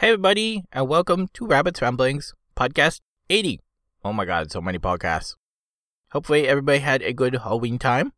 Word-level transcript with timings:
Hey, 0.00 0.10
everybody, 0.10 0.62
and 0.72 0.86
welcome 0.86 1.26
to 1.32 1.44
Rabbit's 1.44 1.82
Ramblings, 1.82 2.32
podcast 2.56 3.00
80. 3.28 3.58
Oh 4.04 4.12
my 4.12 4.24
god, 4.24 4.52
so 4.52 4.60
many 4.60 4.78
podcasts. 4.78 5.34
Hopefully, 6.12 6.46
everybody 6.46 6.78
had 6.78 7.02
a 7.02 7.12
good 7.12 7.34
Halloween 7.34 7.80
time. 7.80 8.12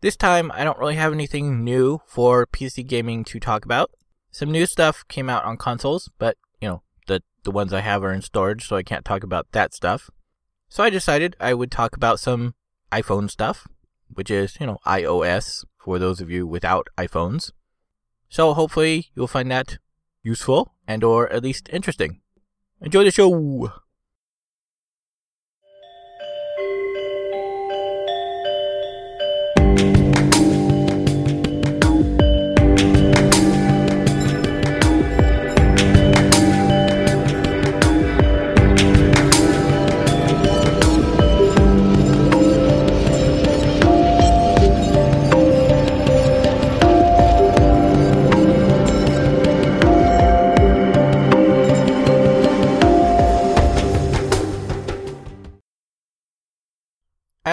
This 0.00 0.16
time, 0.16 0.52
I 0.54 0.62
don't 0.62 0.78
really 0.78 0.94
have 0.94 1.12
anything 1.12 1.64
new 1.64 1.98
for 2.06 2.46
PC 2.46 2.86
gaming 2.86 3.24
to 3.24 3.40
talk 3.40 3.64
about. 3.64 3.90
Some 4.30 4.52
new 4.52 4.64
stuff 4.64 5.04
came 5.08 5.28
out 5.28 5.44
on 5.44 5.56
consoles, 5.56 6.08
but, 6.18 6.36
you 6.60 6.68
know, 6.68 6.82
the, 7.08 7.20
the 7.42 7.50
ones 7.50 7.72
I 7.72 7.80
have 7.80 8.04
are 8.04 8.12
in 8.12 8.22
storage, 8.22 8.68
so 8.68 8.76
I 8.76 8.84
can't 8.84 9.04
talk 9.04 9.24
about 9.24 9.50
that 9.50 9.74
stuff. 9.74 10.10
So 10.68 10.84
I 10.84 10.88
decided 10.88 11.34
I 11.40 11.52
would 11.52 11.72
talk 11.72 11.96
about 11.96 12.20
some 12.20 12.54
iPhone 12.92 13.28
stuff, 13.28 13.66
which 14.08 14.30
is, 14.30 14.56
you 14.60 14.66
know, 14.66 14.78
iOS 14.86 15.64
for 15.78 15.98
those 15.98 16.20
of 16.20 16.30
you 16.30 16.46
without 16.46 16.86
iPhones. 16.96 17.50
So 18.28 18.54
hopefully 18.54 19.06
you'll 19.16 19.26
find 19.26 19.50
that 19.50 19.78
useful 20.22 20.73
and 20.86 21.04
or 21.04 21.30
at 21.32 21.42
least 21.42 21.68
interesting. 21.72 22.20
Enjoy 22.80 23.04
the 23.04 23.10
show. 23.10 23.72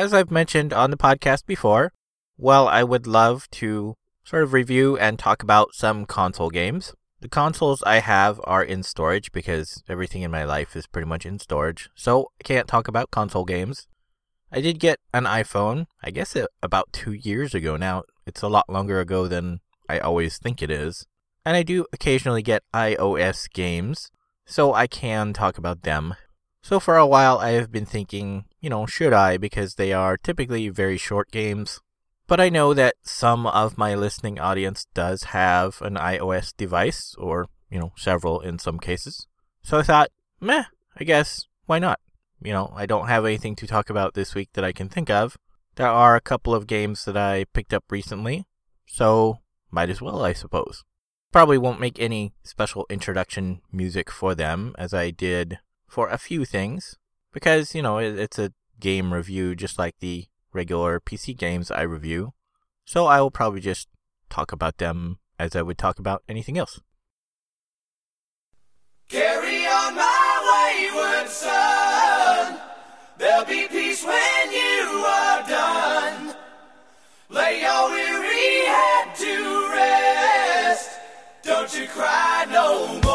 As 0.02 0.16
I've 0.16 0.32
mentioned 0.32 0.74
on 0.74 0.90
the 0.90 0.98
podcast 0.98 1.46
before, 1.46 1.94
well, 2.36 2.68
I 2.68 2.84
would 2.84 3.06
love 3.06 3.48
to 3.52 3.94
sort 4.24 4.42
of 4.42 4.52
review 4.52 4.98
and 4.98 5.20
talk 5.20 5.44
about 5.44 5.76
some 5.76 6.08
console 6.08 6.50
games. 6.50 6.96
The 7.20 7.30
consoles 7.30 7.84
I 7.84 8.00
have 8.00 8.42
are 8.46 8.64
in 8.64 8.82
storage 8.82 9.32
because 9.32 9.84
everything 9.88 10.24
in 10.24 10.32
my 10.32 10.44
life 10.44 10.76
is 10.76 10.88
pretty 10.88 11.08
much 11.08 11.24
in 11.24 11.38
storage, 11.38 11.92
so 11.94 12.32
I 12.40 12.44
can't 12.44 12.68
talk 12.68 12.88
about 12.88 13.12
console 13.12 13.46
games. 13.46 13.88
I 14.52 14.60
did 14.60 14.80
get 14.80 14.98
an 15.14 15.26
iPhone, 15.26 15.86
I 16.04 16.10
guess 16.10 16.36
it, 16.36 16.48
about 16.64 16.92
two 16.92 17.14
years 17.14 17.54
ago 17.54 17.78
now. 17.78 18.02
It's 18.26 18.42
a 18.42 18.48
lot 18.48 18.72
longer 18.72 19.00
ago 19.02 19.28
than 19.28 19.60
I 19.88 20.00
always 20.00 20.40
think 20.40 20.64
it 20.64 20.72
is. 20.72 21.06
And 21.46 21.56
I 21.56 21.62
do 21.62 21.86
occasionally 21.94 22.42
get 22.42 22.64
iOS 22.74 23.48
games, 23.54 24.10
so 24.48 24.74
I 24.74 24.88
can 24.88 25.32
talk 25.32 25.60
about 25.60 25.84
them. 25.84 26.16
So 26.64 26.80
for 26.80 26.98
a 26.98 27.06
while, 27.06 27.38
I 27.38 27.52
have 27.52 27.72
been 27.72 27.86
thinking, 27.86 28.46
you 28.62 28.70
know, 28.70 28.86
should 28.86 29.12
I? 29.12 29.38
Because 29.38 29.76
they 29.76 29.92
are 29.92 30.18
typically 30.18 30.70
very 30.70 30.98
short 30.98 31.32
games. 31.32 31.82
But 32.28 32.40
I 32.40 32.48
know 32.48 32.74
that 32.74 32.96
some 33.02 33.46
of 33.48 33.78
my 33.78 33.96
listening 33.96 34.40
audience 34.40 34.86
does 34.94 35.24
have 35.36 35.82
an 35.82 35.96
iOS 35.96 36.54
device, 36.56 37.16
or, 37.18 37.50
you 37.70 37.80
know, 37.80 37.92
several 37.98 38.40
in 38.40 38.60
some 38.60 38.80
cases. 38.80 39.28
So 39.64 39.80
I 39.80 39.84
thought, 39.84 40.12
meh, 40.40 40.64
I 40.96 41.04
guess, 41.04 41.48
why 41.66 41.80
not? 41.80 42.00
You 42.42 42.54
know, 42.54 42.72
I 42.76 42.86
don't 42.86 43.08
have 43.08 43.26
anything 43.26 43.56
to 43.58 43.68
talk 43.68 43.90
about 43.90 44.14
this 44.14 44.34
week 44.34 44.50
that 44.54 44.64
I 44.64 44.72
can 44.72 44.88
think 44.88 45.10
of. 45.10 45.38
There 45.76 45.88
are 45.88 46.16
a 46.16 46.22
couple 46.22 46.54
of 46.56 46.68
games 46.68 47.06
that 47.06 47.18
I 47.18 47.46
picked 47.54 47.74
up 47.74 47.84
recently, 47.90 48.46
so 48.86 49.40
might 49.70 49.90
as 49.90 50.02
well, 50.02 50.24
I 50.24 50.34
suppose. 50.34 50.84
Probably 51.32 51.58
won't 51.58 51.80
make 51.80 52.00
any 52.00 52.34
special 52.44 52.86
introduction 52.90 53.62
music 53.72 54.12
for 54.12 54.36
them, 54.36 54.76
as 54.78 54.94
I 54.94 55.12
did 55.12 55.60
for 55.88 56.08
a 56.10 56.18
few 56.18 56.46
things 56.46 56.98
because, 57.34 57.76
you 57.76 57.82
know, 57.82 57.98
it, 57.98 58.18
it's 58.18 58.40
a 58.40 58.54
game 58.80 59.14
review 59.14 59.56
just 59.56 59.80
like 59.80 59.96
the 60.00 60.26
regular 60.54 61.00
PC 61.00 61.38
games 61.38 61.72
I 61.72 61.82
review. 61.84 62.34
So 62.86 63.06
I 63.06 63.22
will 63.22 63.32
probably 63.32 63.62
just 63.62 63.88
talk 64.30 64.52
about 64.52 64.78
them 64.78 65.20
as 65.40 65.56
I 65.56 65.62
would 65.62 65.78
talk 65.78 66.00
about 66.00 66.24
anything 66.28 66.58
else. 66.58 66.80
Carry 69.10 69.66
on 69.66 69.96
my 69.96 70.90
wayward 70.92 71.30
son. 71.30 72.60
There'll 73.18 73.46
be 73.46 73.68
peace 73.68 74.04
when 74.06 74.52
you 74.52 75.04
are 75.06 75.48
done. 75.48 76.36
Lay 77.30 77.62
your 77.62 77.90
weary 77.92 78.66
head 78.66 79.16
to 79.16 79.70
rest. 79.72 80.90
Don't 81.44 81.78
you 81.78 81.88
cry 81.88 82.46
no 82.50 83.00
more. 83.02 83.11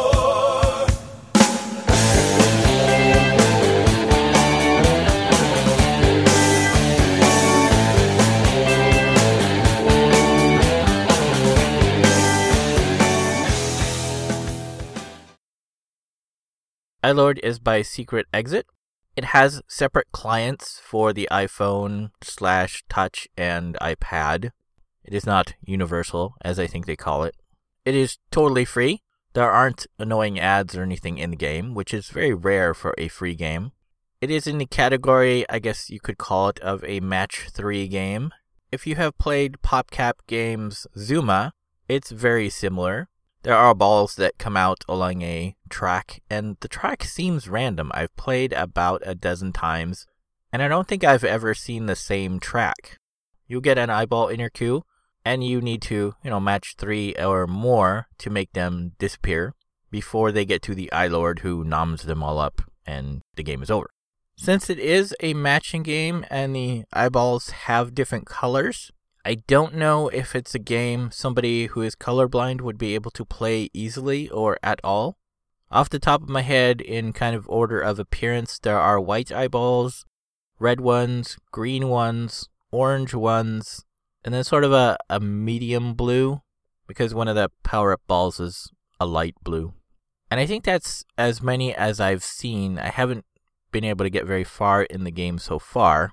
Eyelord 17.06 17.38
is 17.44 17.60
by 17.60 17.82
Secret 17.82 18.26
Exit. 18.34 18.66
It 19.14 19.26
has 19.26 19.62
separate 19.68 20.10
clients 20.10 20.80
for 20.82 21.12
the 21.12 21.28
iPhone 21.30 22.10
slash 22.20 22.82
Touch 22.88 23.28
and 23.36 23.76
iPad. 23.80 24.50
It 25.04 25.14
is 25.14 25.24
not 25.24 25.54
universal, 25.64 26.34
as 26.42 26.58
I 26.58 26.66
think 26.66 26.84
they 26.84 26.96
call 26.96 27.22
it. 27.22 27.36
It 27.84 27.94
is 27.94 28.18
totally 28.32 28.64
free. 28.64 29.02
There 29.34 29.48
aren't 29.48 29.86
annoying 30.00 30.40
ads 30.40 30.74
or 30.74 30.82
anything 30.82 31.18
in 31.18 31.30
the 31.30 31.36
game, 31.36 31.74
which 31.74 31.94
is 31.94 32.08
very 32.08 32.34
rare 32.34 32.74
for 32.74 32.92
a 32.98 33.06
free 33.06 33.36
game. 33.36 33.70
It 34.20 34.28
is 34.28 34.48
in 34.48 34.58
the 34.58 34.66
category, 34.66 35.48
I 35.48 35.60
guess 35.60 35.88
you 35.88 36.00
could 36.00 36.18
call 36.18 36.48
it, 36.48 36.58
of 36.58 36.82
a 36.82 36.98
match 36.98 37.46
3 37.52 37.86
game. 37.86 38.32
If 38.72 38.84
you 38.84 38.96
have 38.96 39.16
played 39.16 39.62
PopCap 39.62 40.14
Games 40.26 40.88
Zuma, 40.98 41.52
it's 41.88 42.10
very 42.10 42.50
similar. 42.50 43.08
There 43.46 43.54
are 43.54 43.76
balls 43.76 44.16
that 44.16 44.38
come 44.38 44.56
out 44.56 44.84
along 44.88 45.22
a 45.22 45.54
track, 45.70 46.20
and 46.28 46.56
the 46.58 46.66
track 46.66 47.04
seems 47.04 47.46
random. 47.46 47.92
I've 47.94 48.16
played 48.16 48.52
about 48.52 49.04
a 49.06 49.14
dozen 49.14 49.52
times, 49.52 50.04
and 50.52 50.64
I 50.64 50.66
don't 50.66 50.88
think 50.88 51.04
I've 51.04 51.22
ever 51.22 51.54
seen 51.54 51.86
the 51.86 51.94
same 51.94 52.40
track. 52.40 52.98
You 53.46 53.60
get 53.60 53.78
an 53.78 53.88
eyeball 53.88 54.26
in 54.26 54.40
your 54.40 54.50
queue, 54.50 54.82
and 55.24 55.44
you 55.44 55.60
need 55.60 55.80
to, 55.82 56.16
you 56.24 56.30
know, 56.30 56.40
match 56.40 56.74
three 56.76 57.14
or 57.14 57.46
more 57.46 58.08
to 58.18 58.30
make 58.30 58.52
them 58.52 58.94
disappear 58.98 59.54
before 59.92 60.32
they 60.32 60.44
get 60.44 60.60
to 60.62 60.74
the 60.74 60.90
Eyelord 60.92 61.38
who 61.38 61.62
noms 61.62 62.02
them 62.02 62.24
all 62.24 62.40
up, 62.40 62.62
and 62.84 63.22
the 63.36 63.44
game 63.44 63.62
is 63.62 63.70
over. 63.70 63.90
Since 64.36 64.68
it 64.68 64.80
is 64.80 65.14
a 65.20 65.34
matching 65.34 65.84
game 65.84 66.26
and 66.30 66.56
the 66.56 66.82
eyeballs 66.92 67.50
have 67.50 67.94
different 67.94 68.26
colors, 68.26 68.90
I 69.26 69.38
don't 69.48 69.74
know 69.74 70.06
if 70.06 70.36
it's 70.36 70.54
a 70.54 70.60
game 70.60 71.10
somebody 71.10 71.66
who 71.66 71.82
is 71.82 71.96
colorblind 71.96 72.60
would 72.60 72.78
be 72.78 72.94
able 72.94 73.10
to 73.10 73.24
play 73.24 73.68
easily 73.74 74.28
or 74.28 74.56
at 74.62 74.78
all. 74.84 75.18
Off 75.68 75.90
the 75.90 75.98
top 75.98 76.22
of 76.22 76.28
my 76.28 76.42
head, 76.42 76.80
in 76.80 77.12
kind 77.12 77.34
of 77.34 77.48
order 77.48 77.80
of 77.80 77.98
appearance, 77.98 78.60
there 78.60 78.78
are 78.78 79.00
white 79.00 79.32
eyeballs, 79.32 80.04
red 80.60 80.80
ones, 80.80 81.38
green 81.50 81.88
ones, 81.88 82.48
orange 82.70 83.14
ones, 83.14 83.84
and 84.24 84.32
then 84.32 84.44
sort 84.44 84.62
of 84.62 84.72
a, 84.72 84.96
a 85.10 85.18
medium 85.18 85.94
blue, 85.94 86.40
because 86.86 87.12
one 87.12 87.26
of 87.26 87.34
the 87.34 87.50
power 87.64 87.92
up 87.92 88.02
balls 88.06 88.38
is 88.38 88.70
a 89.00 89.06
light 89.06 89.34
blue. 89.42 89.74
And 90.30 90.38
I 90.38 90.46
think 90.46 90.62
that's 90.62 91.04
as 91.18 91.42
many 91.42 91.74
as 91.74 91.98
I've 91.98 92.22
seen. 92.22 92.78
I 92.78 92.90
haven't 92.90 93.24
been 93.72 93.82
able 93.82 94.04
to 94.04 94.10
get 94.10 94.24
very 94.24 94.44
far 94.44 94.84
in 94.84 95.02
the 95.02 95.10
game 95.10 95.38
so 95.38 95.58
far. 95.58 96.12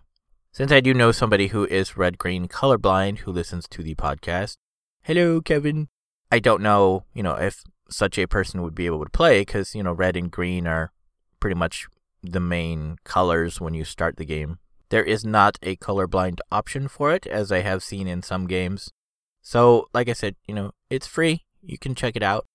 Since 0.54 0.72
I 0.72 0.82
do 0.82 0.94
know 0.94 1.12
somebody 1.12 1.48
who 1.48 1.66
is 1.66 1.98
red 1.98 2.20
green 2.20 2.48
colorblind 2.48 3.20
who 3.20 3.32
listens 3.32 3.68
to 3.70 3.82
the 3.82 3.96
podcast, 3.96 4.58
hello, 5.02 5.42
Kevin. 5.42 5.88
I 6.32 6.38
don't 6.38 6.62
know, 6.62 7.06
you 7.12 7.24
know, 7.24 7.34
if 7.34 7.64
such 7.90 8.20
a 8.20 8.28
person 8.28 8.62
would 8.62 8.76
be 8.76 8.86
able 8.86 9.04
to 9.04 9.10
play 9.10 9.42
because, 9.42 9.74
you 9.74 9.82
know, 9.82 9.94
red 9.94 10.16
and 10.16 10.30
green 10.30 10.68
are 10.68 10.92
pretty 11.40 11.56
much 11.56 11.88
the 12.22 12.40
main 12.40 12.98
colors 13.04 13.60
when 13.60 13.74
you 13.74 13.84
start 13.84 14.18
the 14.18 14.26
game. 14.26 14.60
There 14.90 15.04
is 15.04 15.26
not 15.26 15.58
a 15.64 15.76
colorblind 15.78 16.38
option 16.52 16.88
for 16.88 17.12
it, 17.12 17.26
as 17.26 17.52
I 17.52 17.62
have 17.62 17.82
seen 17.82 18.08
in 18.08 18.22
some 18.22 18.46
games. 18.46 18.92
So, 19.42 19.88
like 19.92 20.08
I 20.08 20.14
said, 20.14 20.36
you 20.48 20.54
know, 20.54 20.74
it's 20.88 21.08
free. 21.08 21.46
You 21.64 21.80
can 21.80 21.96
check 21.96 22.16
it 22.16 22.22
out. 22.22 22.46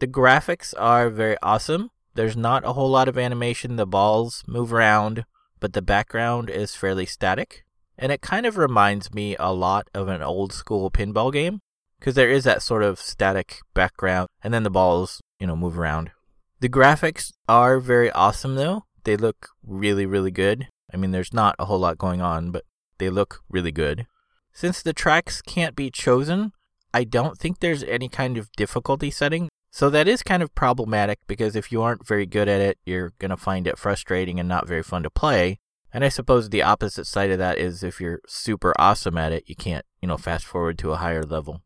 The 0.00 0.06
graphics 0.06 0.74
are 0.76 1.08
very 1.08 1.38
awesome. 1.42 1.92
There's 2.12 2.36
not 2.36 2.66
a 2.66 2.74
whole 2.74 2.90
lot 2.90 3.08
of 3.08 3.16
animation. 3.16 3.76
The 3.76 3.86
balls 3.86 4.44
move 4.46 4.70
around 4.70 5.24
but 5.60 5.72
the 5.72 5.82
background 5.82 6.50
is 6.50 6.74
fairly 6.74 7.06
static. 7.06 7.64
And 7.96 8.12
it 8.12 8.20
kind 8.20 8.46
of 8.46 8.56
reminds 8.56 9.12
me 9.12 9.34
a 9.38 9.52
lot 9.52 9.88
of 9.92 10.08
an 10.08 10.22
old 10.22 10.52
school 10.52 10.90
pinball 10.90 11.32
game 11.32 11.60
because 11.98 12.14
there 12.14 12.30
is 12.30 12.44
that 12.44 12.62
sort 12.62 12.82
of 12.82 13.00
static 13.00 13.58
background 13.74 14.28
and 14.42 14.54
then 14.54 14.62
the 14.62 14.70
balls, 14.70 15.20
you 15.40 15.46
know, 15.46 15.56
move 15.56 15.78
around. 15.78 16.12
The 16.60 16.68
graphics 16.68 17.32
are 17.48 17.80
very 17.80 18.10
awesome 18.12 18.54
though. 18.54 18.84
They 19.04 19.16
look 19.16 19.48
really, 19.64 20.06
really 20.06 20.30
good. 20.30 20.68
I 20.92 20.96
mean, 20.96 21.10
there's 21.10 21.32
not 21.32 21.56
a 21.58 21.64
whole 21.64 21.78
lot 21.78 21.98
going 21.98 22.20
on, 22.20 22.50
but 22.50 22.64
they 22.98 23.10
look 23.10 23.40
really 23.48 23.72
good. 23.72 24.06
Since 24.52 24.82
the 24.82 24.92
tracks 24.92 25.40
can't 25.42 25.76
be 25.76 25.90
chosen, 25.90 26.52
I 26.92 27.04
don't 27.04 27.38
think 27.38 27.60
there's 27.60 27.84
any 27.84 28.08
kind 28.08 28.38
of 28.38 28.50
difficulty 28.56 29.10
setting. 29.10 29.48
So 29.70 29.90
that 29.90 30.08
is 30.08 30.22
kind 30.22 30.42
of 30.42 30.54
problematic 30.54 31.20
because 31.26 31.54
if 31.54 31.70
you 31.70 31.82
aren't 31.82 32.06
very 32.06 32.26
good 32.26 32.48
at 32.48 32.60
it, 32.60 32.78
you're 32.84 33.12
going 33.18 33.30
to 33.30 33.36
find 33.36 33.66
it 33.66 33.78
frustrating 33.78 34.40
and 34.40 34.48
not 34.48 34.66
very 34.66 34.82
fun 34.82 35.02
to 35.02 35.10
play. 35.10 35.58
And 35.92 36.04
I 36.04 36.08
suppose 36.08 36.48
the 36.48 36.62
opposite 36.62 37.06
side 37.06 37.30
of 37.30 37.38
that 37.38 37.58
is 37.58 37.82
if 37.82 38.00
you're 38.00 38.20
super 38.26 38.74
awesome 38.78 39.16
at 39.16 39.32
it, 39.32 39.44
you 39.46 39.54
can't, 39.54 39.84
you 40.02 40.08
know, 40.08 40.16
fast 40.16 40.44
forward 40.44 40.78
to 40.78 40.92
a 40.92 40.96
higher 40.96 41.22
level. 41.22 41.62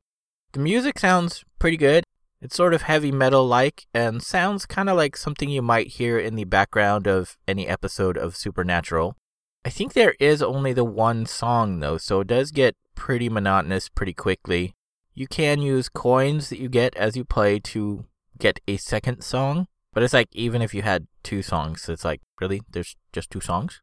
The 0.52 0.60
music 0.60 0.98
sounds 0.98 1.44
pretty 1.58 1.76
good. 1.76 2.04
It's 2.40 2.56
sort 2.56 2.74
of 2.74 2.82
heavy 2.82 3.12
metal 3.12 3.46
like 3.46 3.86
and 3.94 4.22
sounds 4.22 4.66
kind 4.66 4.90
of 4.90 4.96
like 4.96 5.16
something 5.16 5.48
you 5.48 5.62
might 5.62 5.86
hear 5.88 6.18
in 6.18 6.34
the 6.34 6.44
background 6.44 7.06
of 7.06 7.36
any 7.46 7.68
episode 7.68 8.16
of 8.18 8.36
Supernatural. 8.36 9.16
I 9.64 9.70
think 9.70 9.92
there 9.92 10.14
is 10.18 10.42
only 10.42 10.72
the 10.72 10.84
one 10.84 11.24
song 11.24 11.78
though, 11.78 11.98
so 11.98 12.20
it 12.20 12.26
does 12.26 12.50
get 12.50 12.76
pretty 12.96 13.28
monotonous 13.28 13.88
pretty 13.88 14.12
quickly. 14.12 14.74
You 15.14 15.26
can 15.26 15.60
use 15.60 15.88
coins 15.88 16.48
that 16.48 16.58
you 16.58 16.68
get 16.68 16.96
as 16.96 17.16
you 17.16 17.24
play 17.24 17.58
to 17.60 18.06
get 18.38 18.60
a 18.66 18.76
second 18.78 19.22
song, 19.22 19.66
but 19.92 20.02
it's 20.02 20.14
like 20.14 20.28
even 20.32 20.62
if 20.62 20.74
you 20.74 20.82
had 20.82 21.06
two 21.22 21.42
songs, 21.42 21.88
it's 21.88 22.04
like 22.04 22.20
really 22.40 22.62
there's 22.70 22.96
just 23.12 23.30
two 23.30 23.40
songs. 23.40 23.82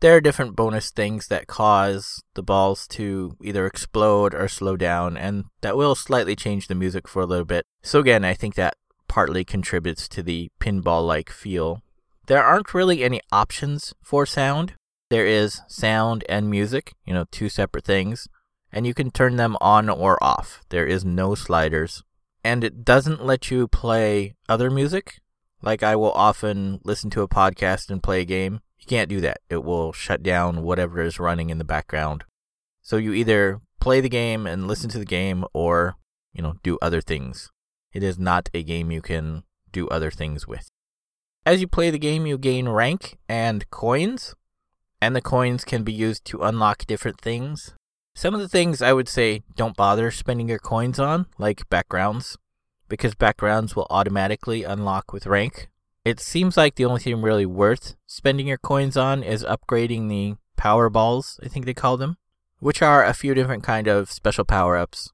There 0.00 0.14
are 0.14 0.20
different 0.20 0.54
bonus 0.54 0.90
things 0.90 1.28
that 1.28 1.46
cause 1.46 2.22
the 2.34 2.42
balls 2.42 2.86
to 2.88 3.36
either 3.42 3.64
explode 3.64 4.34
or 4.34 4.46
slow 4.48 4.76
down, 4.76 5.16
and 5.16 5.44
that 5.62 5.76
will 5.76 5.94
slightly 5.94 6.36
change 6.36 6.68
the 6.68 6.74
music 6.74 7.08
for 7.08 7.22
a 7.22 7.26
little 7.26 7.46
bit. 7.46 7.64
So 7.82 8.00
again, 8.00 8.22
I 8.22 8.34
think 8.34 8.54
that 8.56 8.76
partly 9.08 9.42
contributes 9.42 10.06
to 10.10 10.22
the 10.22 10.50
pinball-like 10.60 11.30
feel. 11.30 11.82
There 12.26 12.44
aren't 12.44 12.74
really 12.74 13.02
any 13.02 13.22
options 13.32 13.94
for 14.02 14.26
sound. 14.26 14.74
There 15.08 15.26
is 15.26 15.62
sound 15.68 16.24
and 16.28 16.50
music, 16.50 16.92
you 17.06 17.14
know, 17.14 17.24
two 17.30 17.48
separate 17.48 17.84
things 17.84 18.28
and 18.72 18.86
you 18.86 18.94
can 18.94 19.10
turn 19.10 19.36
them 19.36 19.56
on 19.60 19.88
or 19.88 20.22
off. 20.22 20.62
There 20.68 20.86
is 20.86 21.04
no 21.04 21.34
sliders. 21.34 22.02
And 22.44 22.62
it 22.62 22.84
doesn't 22.84 23.24
let 23.24 23.50
you 23.50 23.66
play 23.68 24.34
other 24.48 24.70
music. 24.70 25.20
Like 25.62 25.82
I 25.82 25.96
will 25.96 26.12
often 26.12 26.80
listen 26.84 27.10
to 27.10 27.22
a 27.22 27.28
podcast 27.28 27.90
and 27.90 28.02
play 28.02 28.20
a 28.20 28.24
game. 28.24 28.60
You 28.78 28.86
can't 28.86 29.08
do 29.08 29.20
that. 29.22 29.38
It 29.48 29.64
will 29.64 29.92
shut 29.92 30.22
down 30.22 30.62
whatever 30.62 31.00
is 31.00 31.18
running 31.18 31.50
in 31.50 31.58
the 31.58 31.64
background. 31.64 32.24
So 32.82 32.98
you 32.98 33.12
either 33.12 33.60
play 33.80 34.00
the 34.00 34.08
game 34.08 34.46
and 34.46 34.68
listen 34.68 34.90
to 34.90 34.98
the 34.98 35.04
game 35.04 35.44
or, 35.52 35.96
you 36.32 36.42
know, 36.42 36.54
do 36.62 36.78
other 36.80 37.00
things. 37.00 37.50
It 37.92 38.02
is 38.02 38.18
not 38.18 38.48
a 38.52 38.62
game 38.62 38.90
you 38.90 39.02
can 39.02 39.42
do 39.72 39.88
other 39.88 40.10
things 40.10 40.46
with. 40.46 40.68
As 41.44 41.60
you 41.60 41.68
play 41.68 41.90
the 41.90 41.98
game, 41.98 42.26
you 42.26 42.38
gain 42.38 42.68
rank 42.68 43.18
and 43.28 43.68
coins, 43.70 44.34
and 45.00 45.14
the 45.14 45.20
coins 45.20 45.64
can 45.64 45.84
be 45.84 45.92
used 45.92 46.24
to 46.26 46.42
unlock 46.42 46.86
different 46.86 47.20
things. 47.20 47.74
Some 48.16 48.34
of 48.34 48.40
the 48.40 48.48
things 48.48 48.80
I 48.80 48.94
would 48.94 49.10
say 49.10 49.42
don't 49.56 49.76
bother 49.76 50.10
spending 50.10 50.48
your 50.48 50.58
coins 50.58 50.98
on, 50.98 51.26
like 51.36 51.68
backgrounds, 51.68 52.38
because 52.88 53.14
backgrounds 53.14 53.76
will 53.76 53.86
automatically 53.90 54.64
unlock 54.64 55.12
with 55.12 55.26
rank. 55.26 55.68
It 56.02 56.18
seems 56.18 56.56
like 56.56 56.76
the 56.76 56.86
only 56.86 57.00
thing 57.00 57.20
really 57.20 57.44
worth 57.44 57.94
spending 58.06 58.46
your 58.46 58.56
coins 58.56 58.96
on 58.96 59.22
is 59.22 59.44
upgrading 59.44 60.08
the 60.08 60.36
power 60.56 60.88
balls, 60.88 61.38
I 61.42 61.48
think 61.48 61.66
they 61.66 61.74
call 61.74 61.98
them, 61.98 62.16
which 62.58 62.80
are 62.80 63.04
a 63.04 63.12
few 63.12 63.34
different 63.34 63.62
kind 63.62 63.86
of 63.86 64.10
special 64.10 64.46
power-ups. 64.46 65.12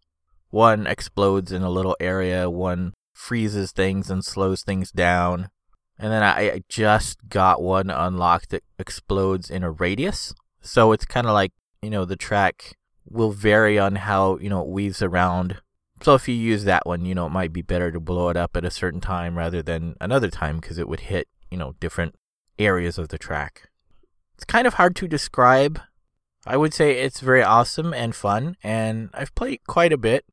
One 0.50 0.87
explodes 0.87 1.50
in 1.50 1.62
a 1.62 1.70
little 1.70 1.96
area, 1.99 2.49
one 2.49 2.94
freezes 3.12 3.72
things 3.72 4.12
and 4.12 4.25
slows 4.25 4.62
things 4.62 4.93
down. 4.93 5.50
And 5.99 6.12
then 6.12 6.22
I 6.22 6.62
just 6.69 7.28
got 7.28 7.60
one 7.60 7.90
unlocked 7.90 8.50
that 8.50 8.62
explodes 8.78 9.50
in 9.50 9.64
a 9.64 9.72
radius. 9.72 10.34
So 10.60 10.93
it's 10.93 11.04
kind 11.04 11.26
of 11.26 11.32
like, 11.32 11.50
you 11.82 11.90
know, 11.90 12.04
the 12.04 12.14
track 12.14 12.76
will 13.08 13.32
vary 13.32 13.78
on 13.78 13.96
how, 13.96 14.38
you 14.38 14.49
know, 14.49 14.62
it 14.62 14.69
weaves 14.69 15.02
around. 15.02 15.58
So 16.02 16.14
if 16.14 16.28
you 16.28 16.34
use 16.34 16.64
that 16.64 16.87
one, 16.87 17.04
you 17.04 17.14
know, 17.14 17.26
it 17.26 17.32
might 17.32 17.52
be 17.52 17.62
better 17.62 17.93
to 17.93 18.00
blow 18.00 18.28
it 18.28 18.37
up 18.37 18.56
at 18.56 18.64
a 18.64 18.70
certain 18.70 19.00
time 19.00 19.38
rather 19.38 19.62
than 19.62 19.96
another 20.00 20.31
time 20.31 20.58
because 20.58 20.78
it 20.78 20.88
would 20.88 21.00
hit, 21.00 21.28
you 21.50 21.56
know, 21.56 21.75
different 21.81 22.14
areas 22.58 22.99
of 22.99 23.08
the 23.08 23.19
track. 23.19 23.70
It's 24.34 24.44
kind 24.44 24.66
of 24.66 24.75
hard 24.75 24.96
to 24.96 25.08
describe. 25.08 25.81
I 26.44 26.56
would 26.56 26.75
say 26.75 26.99
it's 26.99 27.20
very 27.20 27.43
awesome 27.43 27.94
and 27.94 28.14
fun, 28.14 28.56
and 28.64 29.10
I've 29.14 29.34
played 29.37 29.60
quite 29.69 29.93
a 29.93 29.99
bit. 29.99 30.25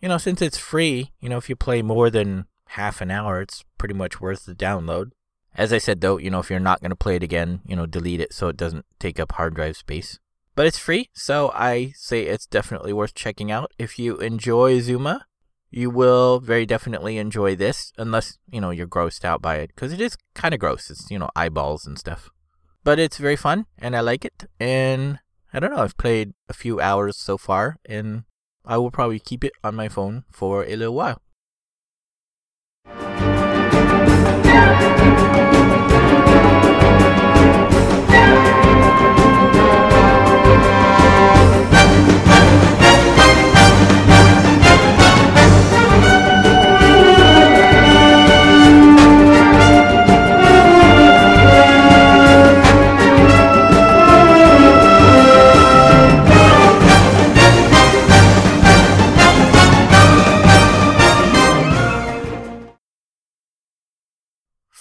You 0.00 0.08
know, 0.08 0.18
since 0.18 0.42
it's 0.42 0.58
free, 0.58 1.12
you 1.20 1.30
know, 1.30 1.38
if 1.38 1.48
you 1.48 1.56
play 1.56 1.80
more 1.80 2.10
than 2.10 2.44
half 2.68 3.00
an 3.00 3.10
hour, 3.10 3.40
it's 3.40 3.64
pretty 3.78 3.94
much 3.94 4.20
worth 4.20 4.44
the 4.44 4.54
download. 4.54 5.12
As 5.56 5.72
I 5.72 5.78
said 5.78 6.00
though, 6.00 6.18
you 6.18 6.30
know, 6.30 6.40
if 6.40 6.50
you're 6.50 6.60
not 6.60 6.80
going 6.80 6.90
to 6.90 6.96
play 6.96 7.16
it 7.16 7.22
again, 7.22 7.60
you 7.66 7.76
know, 7.76 7.86
delete 7.86 8.20
it 8.20 8.32
so 8.32 8.48
it 8.48 8.56
doesn't 8.56 8.84
take 8.98 9.20
up 9.20 9.32
hard 9.32 9.54
drive 9.54 9.76
space. 9.76 10.18
But 10.54 10.66
it's 10.66 10.78
free, 10.78 11.10
so 11.12 11.50
I 11.52 11.92
say 11.96 12.22
it's 12.22 12.46
definitely 12.46 12.92
worth 12.92 13.14
checking 13.14 13.50
out. 13.50 13.72
If 13.78 13.98
you 13.98 14.18
enjoy 14.18 14.78
Zuma, 14.80 15.26
you 15.70 15.90
will 15.90 16.38
very 16.38 16.64
definitely 16.64 17.18
enjoy 17.18 17.56
this, 17.56 17.92
unless, 17.98 18.38
you 18.48 18.60
know, 18.60 18.70
you're 18.70 18.86
grossed 18.86 19.24
out 19.24 19.42
by 19.42 19.56
it, 19.56 19.72
because 19.74 19.92
it 19.92 20.00
is 20.00 20.16
kind 20.34 20.54
of 20.54 20.60
gross. 20.60 20.90
It's, 20.90 21.10
you 21.10 21.18
know, 21.18 21.30
eyeballs 21.34 21.86
and 21.86 21.98
stuff. 21.98 22.30
But 22.84 23.00
it's 23.00 23.18
very 23.18 23.34
fun, 23.34 23.66
and 23.78 23.96
I 23.96 24.00
like 24.00 24.24
it. 24.24 24.44
And 24.60 25.18
I 25.52 25.58
don't 25.58 25.72
know, 25.72 25.82
I've 25.82 25.96
played 25.96 26.34
a 26.48 26.54
few 26.54 26.80
hours 26.80 27.16
so 27.16 27.36
far, 27.36 27.78
and 27.84 28.22
I 28.64 28.78
will 28.78 28.92
probably 28.92 29.18
keep 29.18 29.42
it 29.42 29.52
on 29.64 29.74
my 29.74 29.88
phone 29.88 30.22
for 30.30 30.64
a 30.64 30.76
little 30.76 30.94
while. 30.94 31.20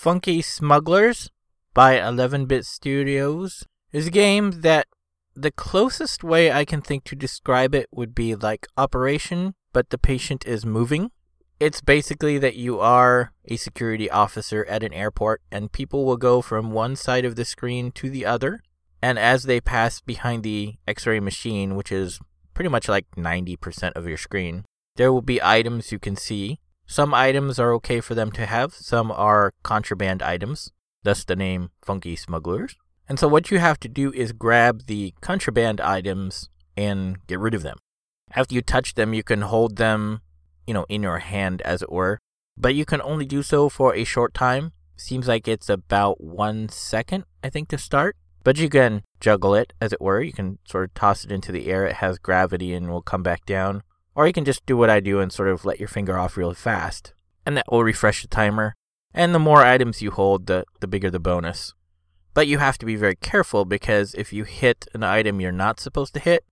Funky 0.03 0.41
Smugglers 0.41 1.31
by 1.73 1.97
11 1.97 2.45
Bit 2.45 2.65
Studios 2.65 3.63
is 3.93 4.07
a 4.07 4.11
game 4.11 4.59
that 4.59 4.87
the 5.33 5.49
closest 5.49 6.25
way 6.25 6.51
I 6.51 6.65
can 6.65 6.81
think 6.81 7.05
to 7.05 7.15
describe 7.15 7.73
it 7.73 7.87
would 7.89 8.13
be 8.13 8.35
like 8.35 8.67
Operation, 8.75 9.55
but 9.71 9.91
the 9.91 9.97
patient 9.97 10.45
is 10.45 10.65
moving. 10.65 11.11
It's 11.57 11.79
basically 11.79 12.37
that 12.37 12.57
you 12.57 12.81
are 12.81 13.31
a 13.45 13.55
security 13.55 14.11
officer 14.11 14.65
at 14.65 14.83
an 14.83 14.91
airport, 14.91 15.41
and 15.49 15.71
people 15.71 16.03
will 16.03 16.17
go 16.17 16.41
from 16.41 16.71
one 16.73 16.97
side 16.97 17.23
of 17.23 17.37
the 17.37 17.45
screen 17.45 17.89
to 17.93 18.09
the 18.09 18.25
other. 18.25 18.59
And 19.01 19.17
as 19.17 19.43
they 19.43 19.61
pass 19.61 20.01
behind 20.01 20.43
the 20.43 20.75
x 20.85 21.07
ray 21.07 21.21
machine, 21.21 21.77
which 21.77 21.93
is 21.93 22.19
pretty 22.53 22.69
much 22.69 22.89
like 22.89 23.05
90% 23.15 23.93
of 23.93 24.05
your 24.05 24.17
screen, 24.17 24.65
there 24.97 25.13
will 25.13 25.21
be 25.21 25.41
items 25.41 25.93
you 25.93 25.97
can 25.97 26.17
see 26.17 26.59
some 26.85 27.13
items 27.13 27.59
are 27.59 27.73
okay 27.73 28.01
for 28.01 28.15
them 28.15 28.31
to 28.31 28.45
have, 28.45 28.73
some 28.73 29.11
are 29.11 29.51
contraband 29.63 30.21
items, 30.21 30.71
thus 31.03 31.23
the 31.23 31.35
name 31.35 31.71
Funky 31.81 32.15
Smugglers. 32.15 32.75
And 33.07 33.19
so 33.19 33.27
what 33.27 33.51
you 33.51 33.59
have 33.59 33.79
to 33.81 33.89
do 33.89 34.11
is 34.13 34.31
grab 34.31 34.85
the 34.87 35.13
contraband 35.21 35.81
items 35.81 36.49
and 36.77 37.17
get 37.27 37.39
rid 37.39 37.53
of 37.53 37.63
them. 37.63 37.77
After 38.31 38.55
you 38.55 38.61
touch 38.61 38.95
them, 38.95 39.13
you 39.13 39.23
can 39.23 39.41
hold 39.41 39.77
them, 39.77 40.21
you 40.65 40.73
know, 40.73 40.85
in 40.89 41.03
your 41.03 41.19
hand 41.19 41.61
as 41.63 41.81
it 41.81 41.91
were, 41.91 42.19
but 42.57 42.75
you 42.75 42.85
can 42.85 43.01
only 43.01 43.25
do 43.25 43.43
so 43.43 43.69
for 43.69 43.93
a 43.93 44.03
short 44.03 44.33
time. 44.33 44.71
Seems 44.95 45.27
like 45.27 45.47
it's 45.47 45.69
about 45.69 46.23
one 46.23 46.69
second, 46.69 47.25
I 47.43 47.49
think, 47.49 47.67
to 47.69 47.77
start. 47.77 48.15
But 48.43 48.57
you 48.57 48.69
can 48.69 49.03
juggle 49.21 49.55
it, 49.55 49.73
as 49.79 49.93
it 49.93 50.01
were. 50.01 50.21
You 50.21 50.33
can 50.33 50.59
sort 50.65 50.83
of 50.85 50.93
toss 50.93 51.23
it 51.23 51.31
into 51.31 51.51
the 51.51 51.67
air. 51.67 51.85
It 51.85 51.95
has 51.95 52.19
gravity 52.19 52.73
and 52.73 52.89
will 52.89 53.01
come 53.01 53.23
back 53.23 53.45
down. 53.45 53.83
Or 54.15 54.27
you 54.27 54.33
can 54.33 54.45
just 54.45 54.65
do 54.65 54.77
what 54.77 54.89
I 54.89 54.99
do 54.99 55.19
and 55.19 55.31
sort 55.31 55.49
of 55.49 55.65
let 55.65 55.79
your 55.79 55.87
finger 55.87 56.17
off 56.17 56.37
really 56.37 56.55
fast. 56.55 57.13
And 57.45 57.57
that 57.57 57.71
will 57.71 57.83
refresh 57.83 58.21
the 58.21 58.27
timer. 58.27 58.75
And 59.13 59.33
the 59.33 59.39
more 59.39 59.63
items 59.63 60.01
you 60.01 60.11
hold, 60.11 60.47
the, 60.47 60.65
the 60.79 60.87
bigger 60.87 61.09
the 61.09 61.19
bonus. 61.19 61.73
But 62.33 62.47
you 62.47 62.57
have 62.57 62.77
to 62.79 62.85
be 62.85 62.95
very 62.95 63.15
careful 63.15 63.65
because 63.65 64.13
if 64.15 64.33
you 64.33 64.43
hit 64.43 64.87
an 64.93 65.03
item 65.03 65.39
you're 65.39 65.51
not 65.51 65.79
supposed 65.79 66.13
to 66.15 66.19
hit, 66.19 66.43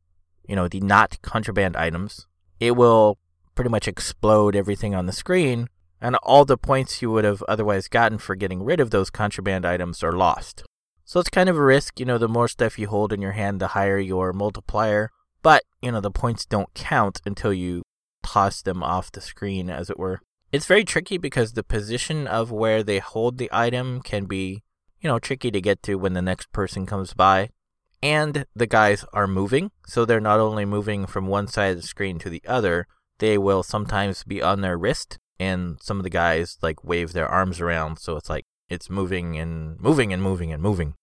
you 0.47 0.55
know, 0.55 0.67
the 0.67 0.79
not 0.79 1.21
contraband 1.21 1.75
items, 1.75 2.27
it 2.59 2.75
will 2.75 3.17
pretty 3.55 3.69
much 3.69 3.87
explode 3.87 4.55
everything 4.55 4.95
on 4.95 5.05
the 5.05 5.11
screen, 5.11 5.67
and 5.99 6.15
all 6.17 6.45
the 6.45 6.57
points 6.57 7.01
you 7.01 7.11
would 7.11 7.23
have 7.23 7.43
otherwise 7.43 7.87
gotten 7.87 8.17
for 8.17 8.35
getting 8.35 8.63
rid 8.63 8.79
of 8.79 8.91
those 8.91 9.09
contraband 9.09 9.65
items 9.65 10.03
are 10.03 10.11
lost. 10.11 10.63
So 11.05 11.19
it's 11.19 11.29
kind 11.29 11.49
of 11.49 11.57
a 11.57 11.63
risk, 11.63 11.99
you 11.99 12.05
know, 12.05 12.17
the 12.17 12.27
more 12.27 12.47
stuff 12.47 12.79
you 12.79 12.87
hold 12.87 13.11
in 13.11 13.21
your 13.21 13.33
hand, 13.33 13.59
the 13.59 13.69
higher 13.69 13.99
your 13.99 14.33
multiplier. 14.33 15.11
But, 15.41 15.63
you 15.81 15.91
know, 15.91 16.01
the 16.01 16.11
points 16.11 16.45
don't 16.45 16.73
count 16.73 17.21
until 17.25 17.53
you 17.53 17.83
toss 18.23 18.61
them 18.61 18.83
off 18.83 19.11
the 19.11 19.21
screen, 19.21 19.69
as 19.69 19.89
it 19.89 19.97
were. 19.97 20.21
It's 20.51 20.65
very 20.65 20.83
tricky 20.83 21.17
because 21.17 21.53
the 21.53 21.63
position 21.63 22.27
of 22.27 22.51
where 22.51 22.83
they 22.83 22.99
hold 22.99 23.37
the 23.37 23.49
item 23.51 24.01
can 24.01 24.25
be, 24.25 24.61
you 24.99 25.07
know, 25.09 25.17
tricky 25.17 25.49
to 25.51 25.61
get 25.61 25.81
to 25.83 25.95
when 25.95 26.13
the 26.13 26.21
next 26.21 26.51
person 26.51 26.85
comes 26.85 27.13
by. 27.13 27.49
And 28.03 28.45
the 28.55 28.67
guys 28.67 29.05
are 29.13 29.27
moving, 29.27 29.71
so 29.85 30.05
they're 30.05 30.19
not 30.19 30.39
only 30.39 30.65
moving 30.65 31.05
from 31.05 31.27
one 31.27 31.47
side 31.47 31.75
of 31.75 31.81
the 31.81 31.87
screen 31.87 32.19
to 32.19 32.29
the 32.29 32.41
other, 32.47 32.87
they 33.19 33.37
will 33.37 33.63
sometimes 33.63 34.23
be 34.23 34.41
on 34.41 34.61
their 34.61 34.77
wrist 34.77 35.19
and 35.39 35.77
some 35.81 35.97
of 35.97 36.03
the 36.03 36.09
guys 36.09 36.57
like 36.61 36.83
wave 36.83 37.13
their 37.13 37.27
arms 37.27 37.59
around, 37.59 37.97
so 37.97 38.15
it's 38.15 38.29
like 38.29 38.45
it's 38.69 38.89
moving 38.89 39.37
and 39.37 39.79
moving 39.79 40.13
and 40.13 40.21
moving 40.21 40.51
and 40.51 40.61
moving. 40.61 40.93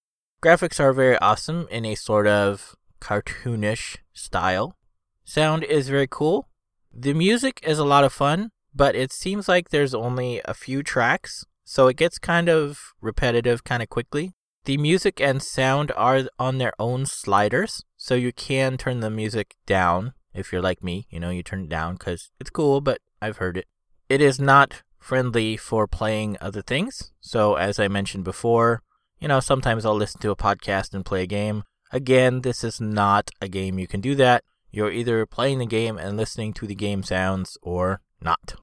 Graphics 0.43 0.79
are 0.79 0.93
very 0.93 1.19
awesome 1.19 1.67
in 1.71 1.85
a 1.85 1.95
sort 1.95 2.27
of 2.27 2.77
cartoonish 3.01 3.99
style. 4.13 4.77
Sound 5.25 5.65
is 5.65 5.89
very 5.89 6.09
cool. 6.09 6.49
The 6.93 7.15
music 7.15 7.61
is 7.63 7.79
a 7.79 7.85
lot 7.85 8.05
of 8.05 8.13
fun, 8.13 8.51
but 8.75 8.95
it 8.95 9.13
seems 9.13 9.49
like 9.49 9.69
there's 9.69 9.95
only 9.95 10.41
a 10.45 10.55
few 10.55 10.83
tracks, 10.83 11.45
so 11.65 11.87
it 11.89 11.97
gets 11.97 12.19
kind 12.19 12.49
of 12.49 12.95
repetitive 13.01 13.65
kind 13.65 13.83
of 13.83 13.89
quickly. 13.89 14.33
The 14.65 14.77
music 14.77 15.21
and 15.21 15.43
sound 15.43 15.93
are 15.97 16.25
on 16.39 16.59
their 16.59 16.73
own 16.79 17.07
sliders, 17.07 17.85
so 17.97 18.15
you 18.15 18.33
can 18.33 18.77
turn 18.77 19.01
the 19.01 19.11
music 19.11 19.57
down 19.67 20.13
if 20.35 20.53
you're 20.53 20.63
like 20.63 20.83
me. 20.83 21.07
You 21.11 21.21
know, 21.21 21.31
you 21.31 21.43
turn 21.43 21.65
it 21.65 21.69
down 21.69 21.95
because 21.95 22.31
it's 22.39 22.51
cool, 22.51 22.81
but 22.81 23.01
I've 23.21 23.39
heard 23.39 23.57
it. 23.57 23.67
It 24.09 24.21
is 24.21 24.39
not 24.39 24.83
friendly 24.99 25.57
for 25.57 25.87
playing 25.87 26.37
other 26.41 26.63
things. 26.63 27.13
So, 27.21 27.55
as 27.55 27.79
I 27.79 27.89
mentioned 27.89 28.25
before, 28.25 28.83
you 29.19 29.29
know, 29.29 29.41
sometimes 29.41 29.85
I'll 29.85 29.95
listen 29.95 30.21
to 30.21 30.31
a 30.31 30.37
podcast 30.37 30.95
and 30.95 31.05
play 31.05 31.23
a 31.23 31.27
game. 31.27 31.65
Again, 31.91 32.43
this 32.43 32.63
is 32.63 32.81
not 32.81 33.31
a 33.41 33.49
game 33.49 33.79
you 33.79 33.87
can 33.87 34.01
do 34.01 34.15
that. 34.17 34.45
You're 34.71 34.93
either 34.93 35.25
playing 35.27 35.59
the 35.59 35.67
game 35.67 35.97
and 35.97 36.17
listening 36.17 36.53
to 36.55 36.67
the 36.67 36.75
game 36.75 37.03
sounds 37.03 37.57
or 37.63 38.01
not. 38.21 38.57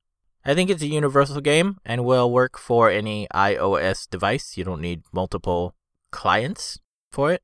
I 0.45 0.53
think 0.53 0.69
it's 0.69 0.83
a 0.83 0.87
universal 0.87 1.41
game 1.41 1.77
and 1.83 2.05
will 2.05 2.31
work 2.31 2.59
for 2.59 2.89
any 2.89 3.27
iOS 3.33 4.07
device. 4.07 4.57
You 4.57 4.63
don't 4.63 4.81
need 4.81 5.01
multiple 5.11 5.73
clients 6.11 6.79
for 7.11 7.31
it. 7.31 7.41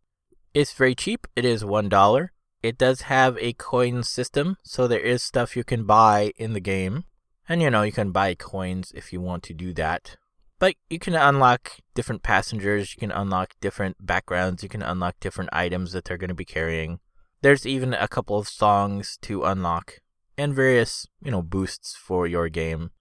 It's 0.54 0.74
very 0.74 0.94
cheap. 0.94 1.26
It 1.36 1.44
is 1.44 1.64
$1. 1.64 2.30
It 2.62 2.78
does 2.78 3.02
have 3.02 3.38
a 3.40 3.54
coin 3.54 4.04
system, 4.04 4.58
so 4.64 4.88
there 4.88 5.00
is 5.00 5.24
stuff 5.24 5.58
you 5.58 5.64
can 5.64 5.86
buy 5.86 6.32
in 6.38 6.54
the 6.54 6.60
game. 6.60 7.06
And 7.50 7.60
you 7.62 7.72
know, 7.72 7.82
you 7.82 7.92
can 7.92 8.12
buy 8.12 8.36
coins 8.36 8.92
if 8.94 9.12
you 9.12 9.20
want 9.20 9.42
to 9.44 9.54
do 9.54 9.74
that. 9.74 10.18
But 10.62 10.76
you 10.92 11.00
can 11.00 11.16
unlock 11.16 11.72
different 11.96 12.22
passengers, 12.22 12.94
you 12.94 13.00
can 13.00 13.12
unlock 13.12 13.56
different 13.62 14.06
backgrounds, 14.06 14.62
you 14.62 14.70
can 14.70 14.84
unlock 14.84 15.20
different 15.20 15.50
items 15.52 15.92
that 15.92 16.06
they're 16.06 16.20
going 16.20 16.28
to 16.28 16.36
be 16.36 16.46
carrying. 16.46 17.00
There's 17.42 17.66
even 17.66 17.96
a 17.96 18.08
couple 18.08 18.38
of 18.38 18.48
songs 18.48 19.18
to 19.24 19.44
unlock 19.44 20.02
and 20.38 20.54
various, 20.54 21.08
you 21.20 21.32
know, 21.32 21.42
boosts 21.42 21.96
for 21.96 22.28
your 22.28 22.48
game. 22.48 22.92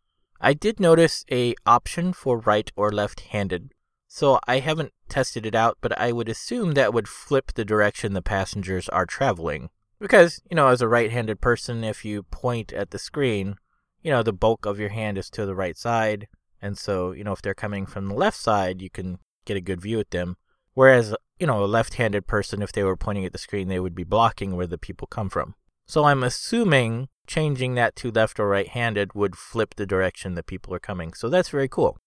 I 0.40 0.54
did 0.54 0.80
notice 0.80 1.22
a 1.30 1.54
option 1.66 2.14
for 2.14 2.38
right 2.38 2.72
or 2.76 2.90
left-handed. 2.90 3.74
So 4.08 4.40
I 4.48 4.60
haven't 4.60 4.94
tested 5.10 5.44
it 5.44 5.54
out, 5.54 5.76
but 5.82 5.92
I 6.00 6.12
would 6.12 6.30
assume 6.30 6.72
that 6.72 6.94
would 6.94 7.08
flip 7.08 7.52
the 7.52 7.66
direction 7.66 8.14
the 8.14 8.22
passengers 8.22 8.88
are 8.88 9.04
traveling. 9.04 9.68
Because, 9.98 10.40
you 10.50 10.54
know, 10.56 10.68
as 10.68 10.80
a 10.80 10.88
right-handed 10.88 11.42
person, 11.42 11.84
if 11.84 12.06
you 12.06 12.22
point 12.22 12.72
at 12.72 12.90
the 12.90 12.98
screen, 12.98 13.56
you 14.02 14.10
know, 14.10 14.22
the 14.22 14.32
bulk 14.32 14.64
of 14.64 14.80
your 14.80 14.88
hand 14.88 15.18
is 15.18 15.28
to 15.28 15.44
the 15.44 15.54
right 15.54 15.76
side. 15.76 16.26
And 16.62 16.76
so, 16.76 17.12
you 17.12 17.24
know, 17.24 17.32
if 17.32 17.42
they're 17.42 17.54
coming 17.54 17.86
from 17.86 18.06
the 18.06 18.14
left 18.14 18.36
side, 18.36 18.82
you 18.82 18.90
can 18.90 19.18
get 19.44 19.56
a 19.56 19.60
good 19.60 19.80
view 19.80 19.98
at 20.00 20.10
them. 20.10 20.36
Whereas, 20.74 21.14
you 21.38 21.46
know, 21.46 21.64
a 21.64 21.66
left 21.66 21.94
handed 21.94 22.26
person, 22.26 22.62
if 22.62 22.72
they 22.72 22.82
were 22.82 22.96
pointing 22.96 23.24
at 23.24 23.32
the 23.32 23.38
screen, 23.38 23.68
they 23.68 23.80
would 23.80 23.94
be 23.94 24.04
blocking 24.04 24.56
where 24.56 24.66
the 24.66 24.78
people 24.78 25.06
come 25.06 25.28
from. 25.30 25.54
So 25.86 26.04
I'm 26.04 26.22
assuming 26.22 27.08
changing 27.26 27.74
that 27.74 27.96
to 27.96 28.10
left 28.10 28.38
or 28.38 28.48
right 28.48 28.68
handed 28.68 29.14
would 29.14 29.36
flip 29.36 29.74
the 29.74 29.86
direction 29.86 30.34
that 30.34 30.46
people 30.46 30.74
are 30.74 30.80
coming. 30.80 31.14
So 31.14 31.28
that's 31.28 31.48
very 31.48 31.68
cool. 31.68 31.98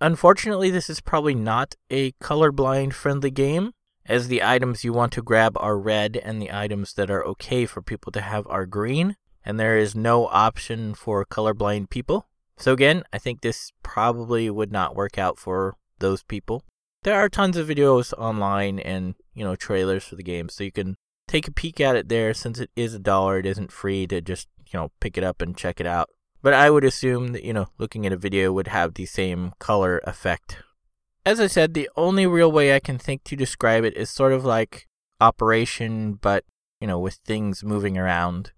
Unfortunately, 0.00 0.70
this 0.70 0.90
is 0.90 1.00
probably 1.00 1.34
not 1.34 1.74
a 1.90 2.12
colorblind 2.12 2.92
friendly 2.92 3.30
game, 3.30 3.72
as 4.04 4.28
the 4.28 4.42
items 4.42 4.82
you 4.82 4.92
want 4.92 5.12
to 5.12 5.22
grab 5.22 5.56
are 5.58 5.78
red 5.78 6.16
and 6.16 6.42
the 6.42 6.52
items 6.52 6.94
that 6.94 7.10
are 7.10 7.24
okay 7.24 7.66
for 7.66 7.80
people 7.80 8.10
to 8.12 8.20
have 8.20 8.46
are 8.48 8.66
green 8.66 9.16
and 9.44 9.58
there 9.58 9.76
is 9.76 9.94
no 9.94 10.26
option 10.28 10.94
for 10.94 11.24
colorblind 11.24 11.90
people. 11.90 12.26
So 12.56 12.72
again, 12.72 13.04
I 13.12 13.18
think 13.18 13.40
this 13.40 13.72
probably 13.82 14.48
would 14.50 14.72
not 14.72 14.94
work 14.94 15.18
out 15.18 15.38
for 15.38 15.76
those 15.98 16.22
people. 16.22 16.64
There 17.02 17.18
are 17.18 17.28
tons 17.28 17.56
of 17.56 17.68
videos 17.68 18.12
online 18.16 18.78
and, 18.78 19.14
you 19.34 19.44
know, 19.44 19.56
trailers 19.56 20.04
for 20.04 20.14
the 20.14 20.22
game, 20.22 20.48
so 20.48 20.62
you 20.62 20.70
can 20.70 20.96
take 21.26 21.48
a 21.48 21.52
peek 21.52 21.80
at 21.80 21.96
it 21.96 22.08
there 22.08 22.32
since 22.34 22.60
it 22.60 22.70
is 22.76 22.94
a 22.94 22.98
dollar, 22.98 23.38
it 23.38 23.46
isn't 23.46 23.72
free 23.72 24.06
to 24.06 24.20
just, 24.20 24.48
you 24.72 24.78
know, 24.78 24.92
pick 25.00 25.18
it 25.18 25.24
up 25.24 25.42
and 25.42 25.56
check 25.56 25.80
it 25.80 25.86
out. 25.86 26.08
But 26.42 26.54
I 26.54 26.70
would 26.70 26.84
assume 26.84 27.32
that, 27.32 27.44
you 27.44 27.52
know, 27.52 27.68
looking 27.78 28.06
at 28.06 28.12
a 28.12 28.16
video 28.16 28.52
would 28.52 28.68
have 28.68 28.94
the 28.94 29.06
same 29.06 29.52
color 29.58 30.00
effect. 30.04 30.58
As 31.24 31.40
I 31.40 31.46
said, 31.46 31.74
the 31.74 31.88
only 31.96 32.26
real 32.26 32.50
way 32.50 32.74
I 32.74 32.80
can 32.80 32.98
think 32.98 33.24
to 33.24 33.36
describe 33.36 33.84
it 33.84 33.96
is 33.96 34.10
sort 34.10 34.32
of 34.32 34.44
like 34.44 34.86
Operation, 35.22 36.14
but, 36.14 36.44
you 36.80 36.88
know, 36.88 36.98
with 36.98 37.14
things 37.24 37.62
moving 37.62 37.96
around. 37.96 38.50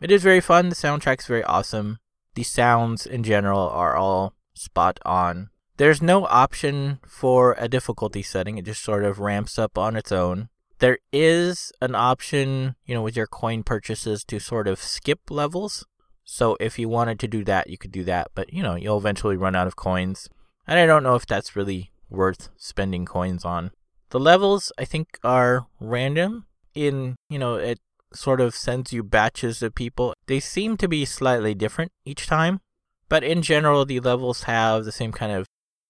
It 0.00 0.12
is 0.12 0.22
very 0.22 0.40
fun. 0.40 0.68
The 0.68 0.76
soundtrack's 0.76 1.26
very 1.26 1.42
awesome. 1.42 1.98
The 2.34 2.42
sounds 2.42 3.06
in 3.06 3.22
general 3.22 3.68
are 3.68 3.96
all 3.96 4.34
spot 4.54 4.98
on. 5.04 5.50
There's 5.76 6.02
no 6.02 6.26
option 6.26 7.00
for 7.06 7.56
a 7.58 7.68
difficulty 7.68 8.22
setting. 8.22 8.58
It 8.58 8.64
just 8.64 8.82
sort 8.82 9.04
of 9.04 9.18
ramps 9.18 9.58
up 9.58 9.76
on 9.76 9.96
its 9.96 10.12
own. 10.12 10.48
There 10.78 10.98
is 11.12 11.72
an 11.80 11.94
option, 11.94 12.76
you 12.84 12.94
know, 12.94 13.02
with 13.02 13.16
your 13.16 13.26
coin 13.26 13.62
purchases 13.62 14.24
to 14.24 14.38
sort 14.38 14.66
of 14.66 14.82
skip 14.82 15.30
levels. 15.30 15.86
So 16.24 16.56
if 16.60 16.78
you 16.78 16.88
wanted 16.88 17.18
to 17.20 17.28
do 17.28 17.44
that, 17.44 17.68
you 17.68 17.78
could 17.78 17.92
do 17.92 18.04
that, 18.04 18.28
but 18.34 18.52
you 18.52 18.62
know, 18.62 18.74
you'll 18.74 18.98
eventually 18.98 19.36
run 19.36 19.54
out 19.54 19.66
of 19.66 19.76
coins. 19.76 20.28
And 20.66 20.78
I 20.78 20.86
don't 20.86 21.02
know 21.02 21.14
if 21.14 21.26
that's 21.26 21.56
really 21.56 21.92
worth 22.08 22.48
spending 22.56 23.04
coins 23.04 23.44
on. 23.44 23.70
The 24.10 24.20
levels 24.20 24.72
I 24.78 24.84
think 24.84 25.18
are 25.24 25.66
random 25.80 26.46
in, 26.74 27.16
you 27.28 27.38
know, 27.38 27.54
it 27.56 27.80
sort 28.16 28.40
of 28.40 28.54
sends 28.54 28.92
you 28.92 29.02
batches 29.02 29.62
of 29.62 29.74
people. 29.74 30.14
They 30.26 30.40
seem 30.40 30.76
to 30.78 30.88
be 30.88 31.04
slightly 31.04 31.54
different 31.54 31.92
each 32.04 32.26
time, 32.26 32.60
but 33.08 33.24
in 33.24 33.42
general, 33.42 33.84
the 33.84 34.00
levels 34.00 34.44
have 34.44 34.84
the 34.84 34.92
same 34.92 35.12
kind 35.12 35.32
of 35.32 35.46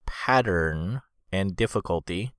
pattern 0.07 1.03
and 1.31 1.57
difficulty. 1.57 2.33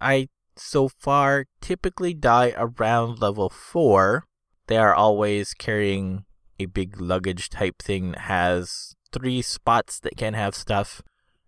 I 0.00 0.28
so 0.56 0.88
far 0.88 1.46
typically 1.60 2.14
die 2.14 2.52
around 2.56 3.20
level 3.20 3.48
4. 3.48 4.24
They 4.66 4.76
are 4.76 4.94
always 4.94 5.54
carrying 5.54 6.24
a 6.58 6.66
big 6.66 7.00
luggage 7.00 7.48
type 7.48 7.80
thing 7.80 8.12
that 8.12 8.20
has 8.22 8.94
three 9.12 9.42
spots 9.42 10.00
that 10.00 10.16
can 10.16 10.34
have 10.34 10.54
stuff, 10.54 11.02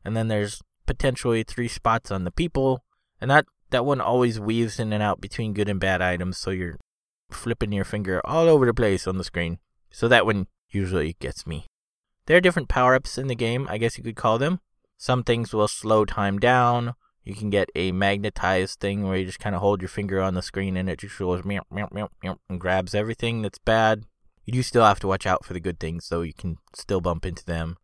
and 0.05 0.17
then 0.17 0.29
there's 0.29 0.63
potentially 0.87 1.43
three 1.43 1.69
spots 1.69 2.11
on 2.11 2.25
the 2.25 2.31
people, 2.31 2.85
and 3.21 3.31
that 3.31 3.47
that 3.71 3.85
one 3.85 4.01
always 4.01 4.41
weaves 4.41 4.81
in 4.81 4.93
and 4.93 5.03
out 5.03 5.21
between 5.21 5.53
good 5.53 5.69
and 5.69 5.81
bad 5.81 6.03
items, 6.03 6.39
so 6.39 6.51
you're 6.51 6.79
flipping 7.35 7.73
your 7.73 7.85
finger 7.85 8.21
all 8.25 8.49
over 8.49 8.67
the 8.67 8.75
place 8.75 9.07
on 9.07 9.19
the 9.19 9.25
screen. 9.25 9.59
So 9.91 10.09
that 10.09 10.27
one 10.27 10.47
usually 10.71 11.17
gets 11.19 11.47
me. 11.47 11.67
There 12.27 12.37
are 12.37 12.41
different 12.41 12.69
power 12.69 12.95
ups 12.95 13.19
in 13.19 13.27
the 13.27 13.35
game, 13.35 13.67
I 13.69 13.79
guess 13.79 13.99
you 13.99 14.05
could 14.05 14.17
call 14.17 14.39
them. 14.39 14.61
Some 14.97 15.25
things 15.25 15.53
will 15.53 15.69
slow 15.69 16.05
time 16.05 16.39
down. 16.39 16.95
You 17.25 17.35
can 17.35 17.51
get 17.51 17.71
a 17.75 17.93
magnetized 17.93 18.81
thing 18.81 19.07
where 19.07 19.17
you 19.17 19.27
just 19.27 19.39
kind 19.39 19.55
of 19.55 19.61
hold 19.61 19.83
your 19.83 19.89
finger 19.89 20.21
on 20.21 20.35
the 20.35 20.43
screen 20.43 20.77
and 20.77 20.89
it 20.89 21.01
just 21.01 21.19
goes 21.19 21.45
meow, 21.45 21.63
meow, 21.71 21.89
meow, 21.93 22.09
meow, 22.23 22.39
and 22.49 22.61
grabs 22.61 22.95
everything 22.95 23.43
that's 23.43 23.59
bad. 23.59 24.05
You 24.45 24.53
do 24.53 24.63
still 24.63 24.85
have 24.85 25.01
to 25.01 25.07
watch 25.07 25.27
out 25.27 25.45
for 25.45 25.53
the 25.53 25.61
good 25.61 25.79
things, 25.79 26.09
though 26.09 26.23
you 26.23 26.33
can 26.33 26.57
still 26.75 27.01
bump 27.01 27.27
into 27.27 27.45
them. 27.45 27.77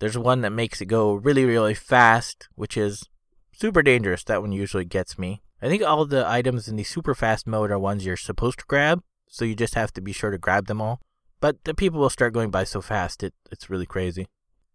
There's 0.00 0.18
one 0.18 0.40
that 0.40 0.50
makes 0.50 0.80
it 0.80 0.86
go 0.86 1.14
really, 1.14 1.44
really 1.44 1.74
fast, 1.74 2.48
which 2.54 2.76
is 2.76 3.08
super 3.52 3.82
dangerous. 3.82 4.24
That 4.24 4.42
one 4.42 4.52
usually 4.52 4.84
gets 4.84 5.18
me. 5.18 5.42
I 5.62 5.68
think 5.68 5.82
all 5.82 6.06
the 6.06 6.26
items 6.26 6.68
in 6.68 6.76
the 6.76 6.84
super 6.84 7.14
fast 7.14 7.46
mode 7.46 7.70
are 7.70 7.78
ones 7.78 8.04
you're 8.04 8.16
supposed 8.16 8.60
to 8.60 8.64
grab, 8.66 9.02
so 9.28 9.44
you 9.44 9.54
just 9.54 9.74
have 9.74 9.92
to 9.94 10.00
be 10.00 10.12
sure 10.12 10.30
to 10.30 10.38
grab 10.38 10.66
them 10.66 10.80
all. 10.80 11.00
But 11.40 11.64
the 11.64 11.74
people 11.74 12.00
will 12.00 12.10
start 12.10 12.32
going 12.32 12.50
by 12.50 12.64
so 12.64 12.80
fast, 12.80 13.22
it, 13.22 13.34
it's 13.50 13.70
really 13.70 13.86
crazy. 13.86 14.26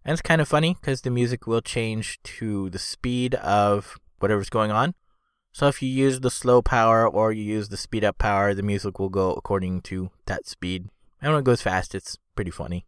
And 0.04 0.14
it's 0.14 0.22
kind 0.22 0.42
of 0.42 0.48
funny 0.48 0.78
because 0.80 1.02
the 1.02 1.10
music 1.10 1.48
will 1.48 1.62
change 1.62 2.20
to 2.24 2.70
the 2.70 2.80
speed 2.80 3.34
of 3.36 3.98
whatever's 4.20 4.50
going 4.50 4.72
on. 4.72 4.94
So 5.52 5.68
if 5.68 5.82
you 5.82 5.90
use 5.90 6.20
the 6.20 6.30
slow 6.30 6.62
power 6.62 7.08
or 7.08 7.32
you 7.32 7.44
use 7.44 7.70
the 7.70 7.78
speed 7.78 8.04
up 8.04 8.18
power, 8.18 8.54
the 8.54 8.62
music 8.62 9.00
will 9.00 9.10
go 9.10 9.32
according 9.34 9.82
to 9.84 10.12
that 10.26 10.46
speed. 10.46 10.90
And 11.22 11.32
when 11.32 11.40
it 11.40 11.46
goes 11.46 11.62
fast, 11.62 11.96
it's 11.96 12.18
pretty 12.36 12.52
funny. 12.52 12.86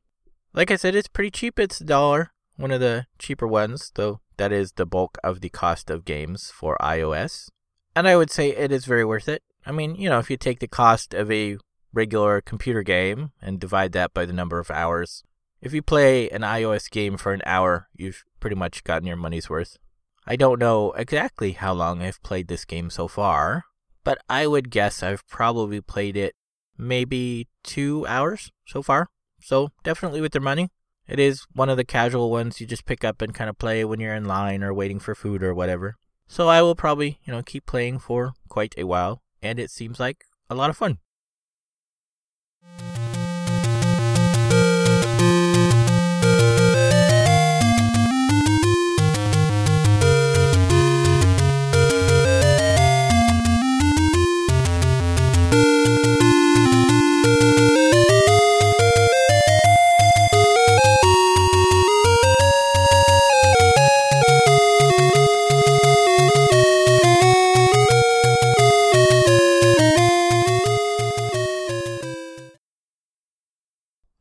Like 0.54 0.70
I 0.70 0.75
said, 0.75 0.94
it's 0.94 1.08
pretty 1.08 1.32
cheap. 1.32 1.60
It's 1.60 1.82
a 1.82 1.86
dollar, 1.86 2.32
one 2.58 2.72
of 2.72 2.82
the 2.82 3.08
cheaper 3.18 3.48
ones, 3.48 3.92
though 3.96 4.20
that 4.38 4.51
is 4.51 4.74
the 4.74 4.86
bulk 4.86 5.18
of 5.24 5.42
the 5.42 5.50
cost 5.50 5.89
of 5.89 6.06
games 6.06 6.51
for 6.51 6.77
iOS. 6.82 7.50
And 7.98 8.08
I 8.08 8.16
would 8.16 8.30
say 8.30 8.50
it 8.50 8.72
is 8.72 8.86
very 8.86 9.04
worth 9.04 9.27
it. 9.27 9.42
I 9.66 9.72
mean, 9.72 9.96
you 9.96 10.08
know, 10.08 10.20
if 10.20 10.30
you 10.30 10.38
take 10.38 10.60
the 10.60 10.68
cost 10.68 11.16
of 11.16 11.32
a 11.32 11.58
regular 11.92 12.42
computer 12.42 12.84
game 12.84 13.32
and 13.42 13.60
divide 13.60 13.92
that 13.94 14.13
by 14.13 14.24
the 14.24 14.34
number 14.34 14.60
of 14.60 14.70
hours, 14.70 15.24
if 15.62 15.74
you 15.74 15.82
play 15.82 16.30
an 16.30 16.44
iOS 16.44 16.92
game 16.92 17.18
for 17.18 17.34
an 17.34 17.42
hour, 17.44 17.88
you've 17.96 18.24
pretty 18.39 18.56
much 18.56 18.84
gotten 18.84 19.08
your 19.08 19.18
money's 19.18 19.50
worth. 19.50 19.80
I 20.27 20.36
don't 20.36 20.60
know 20.60 20.92
exactly 20.92 21.54
how 21.54 21.74
long 21.74 22.04
I've 22.04 22.22
played 22.22 22.50
this 22.50 22.66
game 22.66 22.92
so 22.92 23.08
far, 23.08 23.63
but 24.04 24.20
I 24.30 24.46
would 24.46 24.70
guess 24.70 25.01
I've 25.01 25.27
probably 25.27 25.82
played 25.82 26.16
it 26.16 26.36
maybe 26.77 27.48
two 27.63 28.06
hours 28.06 28.51
so 28.68 28.84
far. 28.84 29.10
So 29.42 29.70
definitely 29.84 30.22
with 30.22 30.34
their 30.34 30.39
money. 30.39 30.70
It 31.08 31.18
is 31.18 31.48
one 31.51 31.70
of 31.70 31.77
the 31.77 31.84
casual 31.84 32.30
ones 32.30 32.62
you 32.62 32.68
just 32.68 32.86
pick 32.86 33.04
up 33.04 33.24
and 33.24 33.34
kind 33.34 33.50
of 33.50 33.58
play 33.58 33.84
when 33.84 34.00
you're 34.00 34.13
in 34.13 34.25
line 34.25 34.63
or 34.63 34.72
waiting 34.72 35.00
for 35.00 35.16
food 35.16 35.42
or 35.42 35.56
whatever. 35.56 35.96
So 36.28 36.48
I 36.48 36.62
will 36.62 36.76
probably, 36.76 37.20
you 37.24 37.34
know, 37.34 37.42
keep 37.42 37.66
playing 37.66 38.00
for 38.00 38.34
quite 38.50 38.76
a 38.78 38.86
while, 38.86 39.22
and 39.42 39.60
it 39.60 39.72
seems 39.72 40.00
like 40.00 40.26
a 40.50 40.56
lot 40.56 40.70
of 40.70 40.78
fun. 40.78 41.00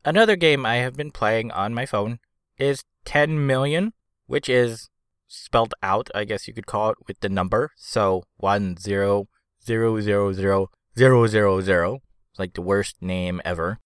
Another 0.07 0.37
game 0.37 0.65
I 0.65 0.77
have 0.77 0.95
been 0.95 1.11
playing 1.11 1.51
on 1.51 1.73
my 1.73 1.85
phone 1.85 2.19
is 2.57 2.85
10 3.03 3.45
million, 3.45 3.91
which 4.25 4.47
is 4.47 4.89
spelled 5.27 5.73
out, 5.83 6.09
I 6.15 6.23
guess 6.23 6.47
you 6.47 6.53
could 6.53 6.65
call 6.65 6.91
it, 6.91 6.97
with 7.09 7.19
the 7.19 7.27
number. 7.27 7.71
So 7.75 8.23
one 8.37 8.77
zero 8.77 9.27
zero 9.61 9.99
zero 9.99 10.31
zero 10.31 10.69
zero 10.97 11.27
zero 11.27 11.59
zero. 11.59 11.99
Like 12.39 12.53
the 12.53 12.61
worst 12.61 12.95
name 13.01 13.41
ever. 13.43 13.79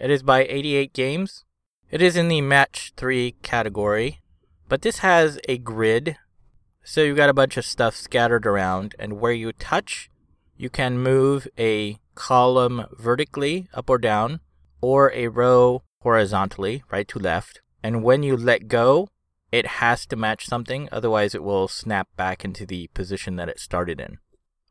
It 0.00 0.10
is 0.10 0.22
by 0.22 0.46
88 0.46 0.94
Games. 0.94 1.44
It 1.90 2.00
is 2.00 2.16
in 2.16 2.28
the 2.28 2.40
match 2.40 2.94
3 2.96 3.34
category, 3.42 4.22
but 4.70 4.80
this 4.80 5.00
has 5.00 5.38
a 5.46 5.58
grid. 5.58 6.16
So 6.84 7.02
you've 7.02 7.18
got 7.18 7.28
a 7.28 7.34
bunch 7.34 7.58
of 7.58 7.66
stuff 7.66 7.94
scattered 7.94 8.46
around, 8.46 8.94
and 8.98 9.20
where 9.20 9.32
you 9.32 9.52
touch, 9.52 10.08
you 10.56 10.70
can 10.70 10.98
move 10.98 11.46
a 11.58 11.98
column 12.14 12.86
vertically 12.98 13.68
up 13.74 13.90
or 13.90 13.98
down, 13.98 14.40
or 14.80 15.12
a 15.12 15.28
row 15.28 15.82
horizontally, 16.00 16.82
right 16.90 17.08
to 17.08 17.18
left. 17.18 17.60
And 17.82 18.02
when 18.02 18.22
you 18.22 18.36
let 18.36 18.68
go, 18.68 19.08
it 19.52 19.66
has 19.66 20.06
to 20.06 20.16
match 20.16 20.46
something, 20.46 20.88
otherwise, 20.90 21.34
it 21.34 21.42
will 21.42 21.68
snap 21.68 22.08
back 22.16 22.44
into 22.44 22.66
the 22.66 22.88
position 22.88 23.36
that 23.36 23.48
it 23.48 23.60
started 23.60 24.00
in. 24.00 24.18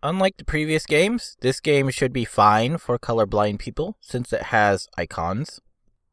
Unlike 0.04 0.38
the 0.38 0.46
previous 0.46 0.86
games, 0.86 1.36
this 1.42 1.60
game 1.60 1.90
should 1.90 2.14
be 2.14 2.26
fine 2.26 2.78
for 2.78 3.00
colorblind 3.00 3.60
people 3.60 3.98
since 4.02 4.32
it 4.32 4.44
has 4.44 4.88
icons. 4.98 5.60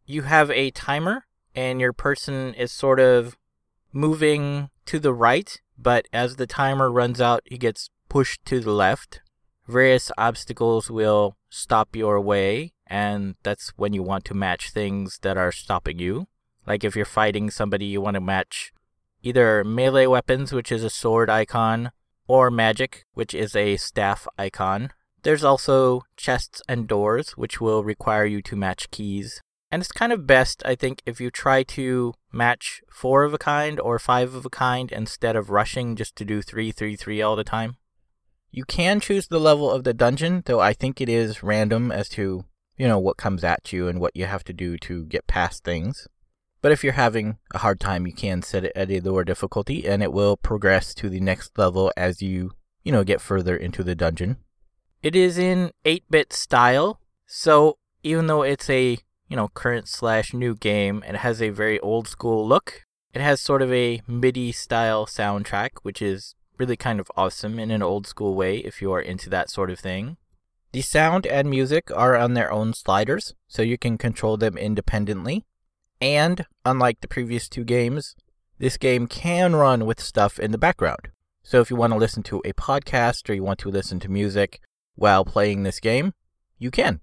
You 0.06 0.22
have 0.22 0.50
a 0.50 0.70
timer, 0.70 1.26
and 1.54 1.80
your 1.80 1.92
person 1.92 2.54
is 2.54 2.72
sort 2.72 3.00
of 3.00 3.36
moving 3.92 4.70
to 4.86 4.98
the 4.98 5.12
right, 5.12 5.60
but 5.76 6.06
as 6.12 6.36
the 6.36 6.46
timer 6.46 6.90
runs 6.90 7.20
out, 7.20 7.42
he 7.44 7.58
gets 7.58 7.90
pushed 8.08 8.44
to 8.46 8.60
the 8.60 8.72
left. 8.72 9.20
Various 9.68 10.10
obstacles 10.18 10.90
will 10.90 11.36
stop 11.48 11.94
your 11.94 12.20
way, 12.20 12.72
and 12.86 13.36
that's 13.42 13.70
when 13.76 13.92
you 13.92 14.02
want 14.02 14.24
to 14.26 14.34
match 14.34 14.70
things 14.70 15.18
that 15.22 15.36
are 15.36 15.52
stopping 15.52 15.98
you. 15.98 16.26
Like 16.66 16.84
if 16.84 16.96
you're 16.96 17.04
fighting 17.04 17.50
somebody, 17.50 17.86
you 17.86 18.00
want 18.00 18.14
to 18.14 18.20
match 18.20 18.72
either 19.22 19.64
melee 19.64 20.06
weapons, 20.06 20.52
which 20.52 20.72
is 20.72 20.82
a 20.82 20.90
sword 20.90 21.30
icon, 21.30 21.92
or 22.26 22.50
magic, 22.50 23.04
which 23.14 23.34
is 23.34 23.54
a 23.54 23.76
staff 23.76 24.26
icon. 24.38 24.90
There's 25.22 25.44
also 25.44 26.02
chests 26.16 26.60
and 26.68 26.88
doors, 26.88 27.30
which 27.32 27.60
will 27.60 27.84
require 27.84 28.24
you 28.24 28.42
to 28.42 28.56
match 28.56 28.90
keys. 28.90 29.40
And 29.70 29.80
it's 29.80 29.92
kind 29.92 30.12
of 30.12 30.26
best, 30.26 30.62
I 30.66 30.74
think, 30.74 31.02
if 31.06 31.20
you 31.20 31.30
try 31.30 31.62
to 31.62 32.14
match 32.32 32.82
four 32.90 33.24
of 33.24 33.32
a 33.32 33.38
kind 33.38 33.80
or 33.80 33.98
five 33.98 34.34
of 34.34 34.44
a 34.44 34.50
kind 34.50 34.90
instead 34.92 35.36
of 35.36 35.50
rushing 35.50 35.96
just 35.96 36.16
to 36.16 36.24
do 36.24 36.42
three, 36.42 36.72
three, 36.72 36.96
three 36.96 37.22
all 37.22 37.36
the 37.36 37.44
time. 37.44 37.76
You 38.54 38.64
can 38.66 39.00
choose 39.00 39.28
the 39.28 39.40
level 39.40 39.70
of 39.70 39.82
the 39.82 39.94
dungeon, 39.94 40.42
though 40.44 40.60
I 40.60 40.74
think 40.74 41.00
it 41.00 41.08
is 41.08 41.42
random 41.42 41.90
as 41.90 42.06
to, 42.10 42.44
you 42.76 42.86
know, 42.86 42.98
what 42.98 43.16
comes 43.16 43.42
at 43.42 43.72
you 43.72 43.88
and 43.88 43.98
what 43.98 44.14
you 44.14 44.26
have 44.26 44.44
to 44.44 44.52
do 44.52 44.76
to 44.76 45.06
get 45.06 45.26
past 45.26 45.64
things. 45.64 46.06
But 46.60 46.70
if 46.70 46.84
you're 46.84 46.92
having 46.92 47.38
a 47.54 47.58
hard 47.58 47.80
time, 47.80 48.06
you 48.06 48.12
can 48.12 48.42
set 48.42 48.66
it 48.66 48.72
at 48.76 48.90
a 48.90 49.00
lower 49.00 49.24
difficulty 49.24 49.88
and 49.88 50.02
it 50.02 50.12
will 50.12 50.36
progress 50.36 50.94
to 50.96 51.08
the 51.08 51.18
next 51.18 51.56
level 51.56 51.90
as 51.96 52.20
you, 52.20 52.50
you 52.84 52.92
know, 52.92 53.04
get 53.04 53.22
further 53.22 53.56
into 53.56 53.82
the 53.82 53.94
dungeon. 53.94 54.36
It 55.02 55.16
is 55.16 55.38
in 55.38 55.72
8 55.86 56.04
bit 56.10 56.34
style, 56.34 57.00
so 57.26 57.78
even 58.02 58.26
though 58.26 58.42
it's 58.42 58.68
a, 58.68 58.98
you 59.28 59.36
know, 59.36 59.48
current 59.48 59.88
slash 59.88 60.34
new 60.34 60.54
game, 60.54 61.02
it 61.08 61.16
has 61.16 61.40
a 61.40 61.48
very 61.48 61.80
old 61.80 62.06
school 62.06 62.46
look. 62.46 62.84
It 63.14 63.22
has 63.22 63.40
sort 63.40 63.62
of 63.62 63.72
a 63.72 64.02
MIDI 64.06 64.52
style 64.52 65.06
soundtrack, 65.06 65.70
which 65.82 66.02
is 66.02 66.34
really 66.58 66.76
kind 66.76 67.00
of 67.00 67.10
awesome 67.16 67.58
in 67.58 67.70
an 67.70 67.82
old 67.82 68.06
school 68.06 68.34
way 68.34 68.58
if 68.58 68.80
you 68.80 68.92
are 68.92 69.00
into 69.00 69.30
that 69.30 69.50
sort 69.50 69.70
of 69.70 69.78
thing. 69.78 70.16
The 70.72 70.80
sound 70.80 71.26
and 71.26 71.50
music 71.50 71.90
are 71.94 72.16
on 72.16 72.34
their 72.34 72.50
own 72.50 72.72
sliders, 72.72 73.34
so 73.46 73.62
you 73.62 73.76
can 73.76 73.98
control 73.98 74.36
them 74.36 74.56
independently. 74.56 75.44
And, 76.00 76.46
unlike 76.64 77.00
the 77.00 77.08
previous 77.08 77.48
two 77.48 77.64
games, 77.64 78.16
this 78.58 78.76
game 78.76 79.06
can 79.06 79.54
run 79.54 79.84
with 79.86 80.00
stuff 80.00 80.38
in 80.38 80.50
the 80.50 80.58
background. 80.58 81.08
So 81.42 81.60
if 81.60 81.70
you 81.70 81.76
want 81.76 81.92
to 81.92 81.98
listen 81.98 82.22
to 82.24 82.40
a 82.44 82.52
podcast 82.52 83.28
or 83.28 83.34
you 83.34 83.42
want 83.42 83.58
to 83.60 83.70
listen 83.70 84.00
to 84.00 84.10
music 84.10 84.60
while 84.94 85.24
playing 85.24 85.62
this 85.62 85.80
game, 85.80 86.14
you 86.58 86.70
can. 86.70 87.00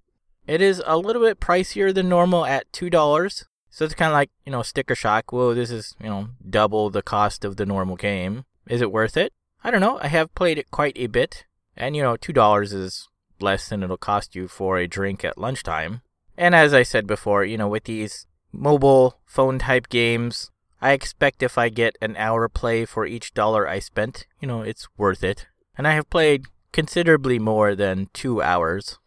It 0.47 0.61
is 0.61 0.81
a 0.85 0.97
little 0.97 1.21
bit 1.21 1.39
pricier 1.39 1.93
than 1.93 2.09
normal 2.09 2.45
at 2.45 2.71
$2. 2.71 3.45
So 3.69 3.85
it's 3.85 3.93
kind 3.93 4.09
of 4.09 4.13
like, 4.13 4.31
you 4.45 4.51
know, 4.51 4.63
sticker 4.63 4.95
shock. 4.95 5.31
Whoa, 5.31 5.53
this 5.53 5.69
is, 5.69 5.95
you 6.01 6.09
know, 6.09 6.29
double 6.49 6.89
the 6.89 7.03
cost 7.03 7.45
of 7.45 7.57
the 7.57 7.65
normal 7.65 7.97
game. 7.97 8.45
Is 8.67 8.81
it 8.81 8.91
worth 8.91 9.15
it? 9.15 9.31
I 9.63 9.71
don't 9.71 9.81
know. 9.81 9.99
I 10.01 10.07
have 10.07 10.33
played 10.35 10.57
it 10.57 10.71
quite 10.71 10.97
a 10.97 11.07
bit. 11.07 11.45
And, 11.75 11.95
you 11.95 12.01
know, 12.01 12.15
$2 12.15 12.73
is 12.73 13.07
less 13.39 13.69
than 13.69 13.83
it'll 13.83 13.97
cost 13.97 14.35
you 14.35 14.47
for 14.47 14.77
a 14.77 14.87
drink 14.87 15.23
at 15.23 15.37
lunchtime. 15.37 16.01
And 16.37 16.55
as 16.55 16.73
I 16.73 16.83
said 16.83 17.07
before, 17.07 17.43
you 17.43 17.57
know, 17.57 17.67
with 17.67 17.85
these 17.85 18.25
mobile 18.51 19.19
phone 19.25 19.59
type 19.59 19.89
games, 19.89 20.51
I 20.81 20.91
expect 20.91 21.43
if 21.43 21.57
I 21.57 21.69
get 21.69 21.97
an 22.01 22.15
hour 22.15 22.47
play 22.47 22.85
for 22.85 23.05
each 23.05 23.33
dollar 23.33 23.67
I 23.67 23.79
spent, 23.79 24.25
you 24.39 24.47
know, 24.47 24.61
it's 24.61 24.87
worth 24.97 25.23
it. 25.23 25.47
And 25.77 25.87
I 25.87 25.93
have 25.93 26.09
played 26.09 26.45
considerably 26.71 27.39
more 27.39 27.75
than 27.75 28.09
two 28.13 28.41
hours. 28.41 28.97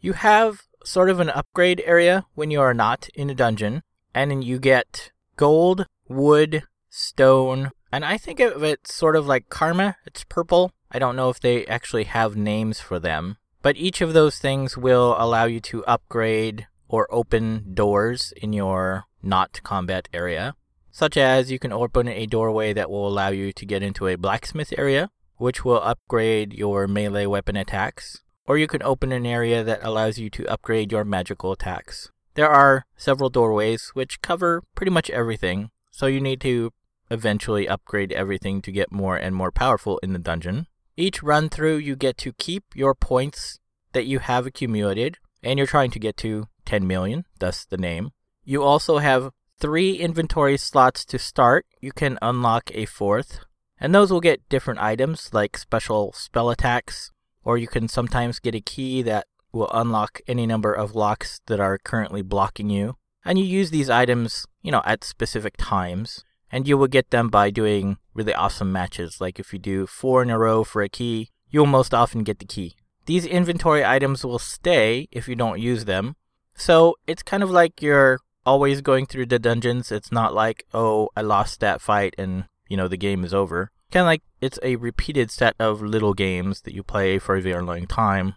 You 0.00 0.14
have 0.14 0.62
sort 0.84 1.10
of 1.10 1.20
an 1.20 1.30
upgrade 1.30 1.82
area 1.84 2.26
when 2.34 2.50
you 2.50 2.60
are 2.60 2.74
not 2.74 3.08
in 3.14 3.30
a 3.30 3.34
dungeon, 3.34 3.82
and 4.14 4.42
you 4.42 4.58
get 4.58 5.12
gold, 5.36 5.86
wood, 6.08 6.64
stone, 6.88 7.70
and 7.92 8.04
I 8.04 8.18
think 8.18 8.40
of 8.40 8.62
it 8.62 8.86
sort 8.86 9.16
of 9.16 9.26
like 9.26 9.48
karma. 9.48 9.96
It's 10.06 10.24
purple. 10.24 10.72
I 10.90 10.98
don't 10.98 11.16
know 11.16 11.28
if 11.28 11.40
they 11.40 11.66
actually 11.66 12.04
have 12.04 12.36
names 12.36 12.80
for 12.80 12.98
them. 12.98 13.36
But 13.62 13.76
each 13.76 14.00
of 14.00 14.12
those 14.12 14.38
things 14.38 14.76
will 14.76 15.14
allow 15.18 15.44
you 15.44 15.60
to 15.60 15.84
upgrade 15.84 16.66
or 16.88 17.06
open 17.12 17.74
doors 17.74 18.32
in 18.36 18.52
your 18.52 19.04
not 19.22 19.60
combat 19.62 20.08
area. 20.12 20.54
Such 20.90 21.16
as 21.16 21.52
you 21.52 21.58
can 21.58 21.72
open 21.72 22.08
a 22.08 22.26
doorway 22.26 22.72
that 22.72 22.90
will 22.90 23.06
allow 23.06 23.28
you 23.28 23.52
to 23.52 23.66
get 23.66 23.82
into 23.82 24.08
a 24.08 24.16
blacksmith 24.16 24.72
area, 24.76 25.10
which 25.36 25.64
will 25.64 25.80
upgrade 25.80 26.52
your 26.52 26.88
melee 26.88 27.26
weapon 27.26 27.56
attacks. 27.56 28.22
Or 28.46 28.58
you 28.58 28.66
can 28.66 28.82
open 28.82 29.12
an 29.12 29.26
area 29.26 29.62
that 29.62 29.84
allows 29.84 30.18
you 30.18 30.30
to 30.30 30.48
upgrade 30.48 30.90
your 30.90 31.04
magical 31.04 31.52
attacks. 31.52 32.10
There 32.34 32.48
are 32.48 32.86
several 32.96 33.30
doorways 33.30 33.90
which 33.94 34.22
cover 34.22 34.62
pretty 34.74 34.90
much 34.90 35.10
everything, 35.10 35.70
so 35.90 36.06
you 36.06 36.20
need 36.20 36.40
to 36.40 36.72
eventually 37.10 37.68
upgrade 37.68 38.12
everything 38.12 38.62
to 38.62 38.72
get 38.72 38.92
more 38.92 39.16
and 39.16 39.34
more 39.34 39.50
powerful 39.50 39.98
in 40.02 40.12
the 40.12 40.18
dungeon. 40.18 40.66
Each 40.96 41.22
run 41.22 41.48
through, 41.48 41.78
you 41.78 41.96
get 41.96 42.16
to 42.18 42.32
keep 42.32 42.64
your 42.74 42.94
points 42.94 43.58
that 43.92 44.06
you 44.06 44.18
have 44.18 44.46
accumulated, 44.46 45.18
and 45.42 45.58
you're 45.58 45.66
trying 45.66 45.90
to 45.92 45.98
get 45.98 46.16
to 46.18 46.48
10 46.66 46.86
million, 46.86 47.24
thus 47.38 47.64
the 47.64 47.78
name. 47.78 48.10
You 48.44 48.62
also 48.62 48.98
have 48.98 49.30
three 49.58 49.94
inventory 49.94 50.56
slots 50.56 51.04
to 51.06 51.18
start. 51.18 51.66
You 51.80 51.92
can 51.92 52.18
unlock 52.22 52.70
a 52.74 52.86
fourth, 52.86 53.40
and 53.78 53.94
those 53.94 54.12
will 54.12 54.20
get 54.20 54.48
different 54.48 54.80
items 54.80 55.30
like 55.32 55.56
special 55.56 56.12
spell 56.12 56.50
attacks, 56.50 57.10
or 57.44 57.58
you 57.58 57.66
can 57.66 57.88
sometimes 57.88 58.38
get 58.38 58.54
a 58.54 58.60
key 58.60 59.02
that 59.02 59.26
will 59.52 59.70
unlock 59.72 60.20
any 60.26 60.46
number 60.46 60.72
of 60.72 60.94
locks 60.94 61.40
that 61.46 61.60
are 61.60 61.78
currently 61.78 62.22
blocking 62.22 62.70
you. 62.70 62.96
And 63.24 63.38
you 63.38 63.44
use 63.44 63.70
these 63.70 63.90
items, 63.90 64.46
you 64.62 64.70
know, 64.70 64.82
at 64.84 65.04
specific 65.04 65.54
times 65.58 66.24
and 66.50 66.66
you 66.66 66.76
will 66.76 66.86
get 66.86 67.10
them 67.10 67.28
by 67.28 67.50
doing 67.50 67.98
really 68.14 68.34
awesome 68.34 68.72
matches. 68.72 69.20
Like 69.20 69.38
if 69.38 69.52
you 69.52 69.58
do 69.58 69.86
four 69.86 70.22
in 70.22 70.30
a 70.30 70.38
row 70.38 70.64
for 70.64 70.82
a 70.82 70.88
key, 70.88 71.30
you'll 71.50 71.66
most 71.66 71.94
often 71.94 72.22
get 72.22 72.38
the 72.38 72.44
key. 72.44 72.76
These 73.06 73.26
inventory 73.26 73.84
items 73.84 74.24
will 74.24 74.38
stay 74.38 75.08
if 75.10 75.28
you 75.28 75.34
don't 75.34 75.60
use 75.60 75.84
them. 75.84 76.16
So 76.54 76.96
it's 77.06 77.22
kind 77.22 77.42
of 77.42 77.50
like 77.50 77.82
you're 77.82 78.20
always 78.44 78.80
going 78.80 79.06
through 79.06 79.26
the 79.26 79.38
dungeons. 79.38 79.90
It's 79.90 80.12
not 80.12 80.34
like, 80.34 80.64
oh, 80.74 81.08
I 81.16 81.22
lost 81.22 81.60
that 81.60 81.80
fight 81.80 82.14
and, 82.18 82.44
you 82.68 82.76
know, 82.76 82.88
the 82.88 82.96
game 82.96 83.24
is 83.24 83.34
over. 83.34 83.70
Kind 83.90 84.02
of 84.02 84.06
like 84.06 84.22
it's 84.40 84.58
a 84.62 84.76
repeated 84.76 85.30
set 85.30 85.54
of 85.58 85.82
little 85.82 86.14
games 86.14 86.62
that 86.62 86.74
you 86.74 86.82
play 86.82 87.18
for 87.18 87.36
a 87.36 87.40
very 87.40 87.62
long 87.62 87.86
time. 87.86 88.34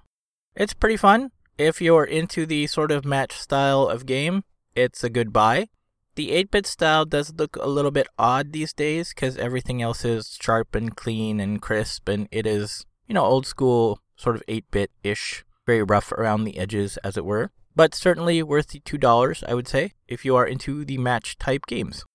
It's 0.56 0.73
pretty 0.73 0.97
fun. 0.97 1.32
If 1.58 1.82
you're 1.82 2.04
into 2.04 2.45
the 2.45 2.65
sort 2.67 2.91
of 2.91 3.06
match 3.06 3.34
style 3.34 3.88
of 3.88 4.08
game, 4.08 4.43
it's 4.76 5.04
a 5.04 5.10
good 5.10 5.32
buy. 5.32 5.67
The 6.15 6.32
8 6.32 6.52
bit 6.52 6.67
style 6.67 7.06
does 7.06 7.34
look 7.34 7.56
a 7.56 7.67
little 7.67 7.89
bit 7.89 8.08
odd 8.19 8.52
these 8.52 8.71
days 8.71 9.10
because 9.10 9.36
everything 9.36 9.82
else 9.82 10.06
is 10.06 10.38
sharp 10.39 10.76
and 10.76 10.95
clean 10.95 11.39
and 11.39 11.60
crisp, 11.60 12.08
and 12.08 12.28
it 12.32 12.45
is, 12.45 12.86
you 13.08 13.15
know, 13.15 13.26
old 13.26 13.47
school, 13.47 13.99
sort 14.15 14.36
of 14.36 14.43
8 14.47 14.69
bit 14.69 14.91
ish, 15.04 15.43
very 15.65 15.82
rough 15.82 16.12
around 16.12 16.43
the 16.43 16.60
edges, 16.60 16.97
as 16.97 17.17
it 17.17 17.26
were. 17.26 17.49
But 17.76 17.95
certainly 17.95 18.43
worth 18.43 18.67
the 18.67 18.80
$2, 18.82 19.43
I 19.47 19.56
would 19.56 19.67
say, 19.67 19.93
if 20.08 20.23
you 20.23 20.36
are 20.36 20.45
into 20.45 20.86
the 20.86 20.99
match 20.99 21.39
type 21.39 21.65
games. 21.65 22.06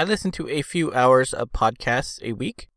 I 0.00 0.04
listen 0.04 0.30
to 0.32 0.48
a 0.48 0.62
few 0.62 0.92
hours 0.92 1.34
of 1.34 1.50
podcasts 1.50 2.22
a 2.22 2.32
week, 2.32 2.68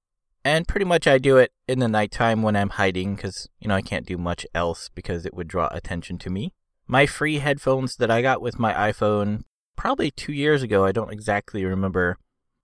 and 0.43 0.67
pretty 0.67 0.87
much 0.87 1.05
I 1.05 1.19
do 1.19 1.37
it 1.37 1.51
in 1.67 1.77
the 1.77 1.87
nighttime 1.87 2.41
when 2.41 2.55
I'm 2.55 2.71
hiding 2.71 3.15
because, 3.15 3.47
you 3.59 3.67
know, 3.67 3.75
I 3.75 3.83
can't 3.83 4.07
do 4.07 4.17
much 4.17 4.43
else 4.55 4.89
because 4.95 5.23
it 5.23 5.35
would 5.35 5.47
draw 5.47 5.69
attention 5.71 6.17
to 6.17 6.31
me. 6.31 6.51
My 6.87 7.05
free 7.05 7.37
headphones 7.37 7.97
that 7.97 8.09
I 8.09 8.23
got 8.23 8.41
with 8.41 8.57
my 8.57 8.73
iPhone 8.73 9.43
probably 9.75 10.09
two 10.09 10.33
years 10.33 10.63
ago, 10.63 10.83
I 10.83 10.91
don't 10.91 11.13
exactly 11.13 11.63
remember 11.63 12.17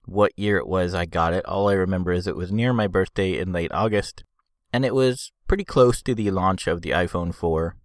what 0.05 0.31
year 0.35 0.57
it 0.57 0.67
was 0.67 0.95
I 0.95 1.05
got 1.05 1.35
it. 1.35 1.45
All 1.45 1.69
I 1.69 1.73
remember 1.73 2.11
is 2.11 2.25
it 2.25 2.35
was 2.35 2.51
near 2.51 2.73
my 2.73 2.87
birthday 2.87 3.37
in 3.37 3.53
late 3.53 3.71
August, 3.71 4.23
and 4.73 4.83
it 4.83 4.95
was 4.95 5.31
pretty 5.47 5.65
close 5.65 6.01
to 6.01 6.15
the 6.15 6.31
launch 6.31 6.65
of 6.65 6.81
the 6.81 6.91
iPhone 6.91 7.31
4. 7.31 7.75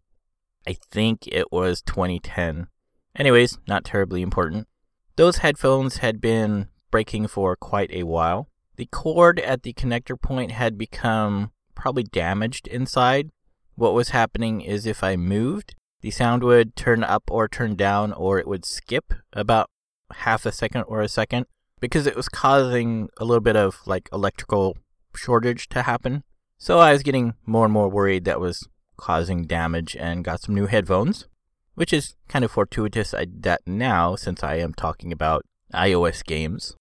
I 0.67 0.79
think 0.91 1.27
it 1.27 1.53
was 1.53 1.83
2010. 1.83 2.69
Anyways, 3.15 3.59
not 3.69 3.85
terribly 3.85 4.23
important. 4.23 4.69
Those 5.17 5.39
headphones 5.39 5.99
had 5.99 6.21
been 6.21 6.69
breaking 6.91 7.27
for 7.27 7.55
quite 7.55 7.91
a 7.93 8.05
while. 8.05 8.49
The 8.77 8.87
cord 8.87 9.39
at 9.41 9.63
the 9.63 9.75
connector 9.75 10.21
point 10.21 10.53
had 10.53 10.79
become 10.79 11.53
probably 11.75 12.05
damaged 12.05 12.67
inside. 12.67 13.31
What 13.75 13.93
was 13.93 14.11
happening 14.11 14.63
is 14.63 14.87
if 14.87 15.05
I 15.05 15.17
moved, 15.17 15.75
the 16.01 16.11
sound 16.11 16.43
would 16.43 16.77
turn 16.77 17.05
up 17.05 17.25
or 17.31 17.47
turn 17.47 17.77
down, 17.77 18.13
or 18.13 18.39
it 18.39 18.49
would 18.49 18.65
skip 18.65 19.13
about 19.33 19.69
half 20.15 20.47
a 20.47 20.53
second 20.53 20.85
or 20.85 21.03
a 21.03 21.09
second 21.09 21.47
because 21.81 22.07
it 22.07 22.17
was 22.17 22.29
causing 22.29 23.09
a 23.19 23.25
little 23.25 23.41
bit 23.41 23.57
of 23.57 23.81
like 23.87 24.09
electrical 24.13 24.79
shortage 25.15 25.69
to 25.71 25.83
happen. 25.83 26.25
So 26.57 26.79
I 26.79 26.93
was 26.93 27.03
getting 27.03 27.35
more 27.45 27.65
and 27.65 27.73
more 27.73 27.89
worried 27.89 28.25
that 28.25 28.41
was 28.41 28.67
causing 28.97 29.45
damage 29.45 29.97
and 29.97 30.25
got 30.25 30.41
some 30.41 30.55
new 30.55 30.67
headphones 30.67 31.27
which 31.75 31.93
is 31.93 32.15
kind 32.29 32.45
of 32.45 32.51
fortuitous 32.51 33.15
I 33.15 33.27
that 33.41 33.63
now 33.67 34.17
since 34.17 34.43
I 34.43 34.57
am 34.57 34.75
talking 34.75 35.13
about 35.13 35.45
iOS 35.73 36.25
games. 36.25 36.77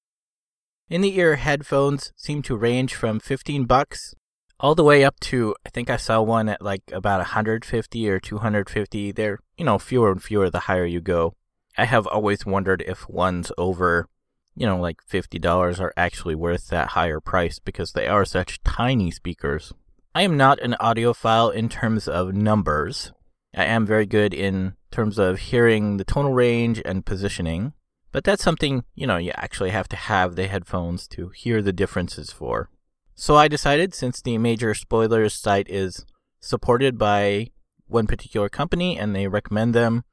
In 0.90 1.02
the 1.02 1.18
ear 1.18 1.38
headphones 1.38 2.12
seem 2.16 2.42
to 2.44 2.58
range 2.58 2.96
from 2.96 3.20
15 3.20 3.66
bucks 3.66 4.14
all 4.62 4.76
the 4.76 4.84
way 4.84 5.04
up 5.04 5.20
to 5.20 5.56
I 5.66 5.70
think 5.70 5.90
I 5.90 5.98
saw 5.98 6.22
one 6.22 6.48
at 6.48 6.62
like 6.62 6.84
about 6.94 7.18
150 7.18 8.10
or 8.10 8.20
250. 8.20 9.12
They're, 9.12 9.40
you 9.58 9.66
know, 9.66 9.80
fewer 9.80 10.12
and 10.12 10.24
fewer 10.24 10.50
the 10.50 10.62
higher 10.62 10.86
you 10.86 11.02
go. 11.02 11.34
I 11.78 11.86
have 11.86 12.06
always 12.08 12.46
wondered 12.46 12.84
if 12.86 13.10
ones 13.10 13.52
over, 13.58 14.08
you 14.56 14.68
know, 14.68 14.80
like 14.80 15.02
$50 15.08 15.80
are 15.80 15.94
actually 15.98 16.36
worth 16.36 16.68
that 16.68 16.90
higher 16.90 17.20
price 17.20 17.60
because 17.60 17.94
they 17.94 18.08
are 18.08 18.26
such 18.26 18.62
tiny 18.64 19.10
speakers. 19.10 19.74
I 20.14 20.22
am 20.24 20.38
not 20.38 20.60
an 20.60 20.76
audiophile 20.80 21.54
in 21.54 21.70
terms 21.70 22.08
of 22.08 22.36
numbers. 22.36 23.14
I 23.56 23.66
am 23.66 23.86
very 23.86 24.06
good 24.06 24.34
in 24.34 24.76
terms 24.92 25.18
of 25.18 25.40
hearing 25.40 25.98
the 25.98 26.04
tonal 26.04 26.34
range 26.34 26.82
and 26.84 27.06
positioning, 27.06 27.74
but 28.12 28.24
that's 28.24 28.44
something, 28.44 28.84
you 28.96 29.06
know, 29.08 29.18
you 29.18 29.32
actually 29.36 29.72
have 29.72 29.88
to 29.90 29.96
have 29.96 30.36
the 30.36 30.48
headphones 30.48 31.08
to 31.10 31.30
hear 31.30 31.62
the 31.62 31.74
differences 31.74 32.32
for. 32.32 32.70
So 33.16 33.36
I 33.36 33.48
decided 33.48 33.94
since 33.94 34.22
the 34.22 34.38
major 34.38 34.74
spoilers 34.74 35.34
site 35.34 35.70
is 35.70 36.06
supported 36.40 36.98
by 36.98 37.52
one 37.88 38.08
particular 38.08 38.50
company 38.50 38.98
and 38.98 39.16
they 39.16 39.28
recommend 39.28 39.76
them, 39.76 40.06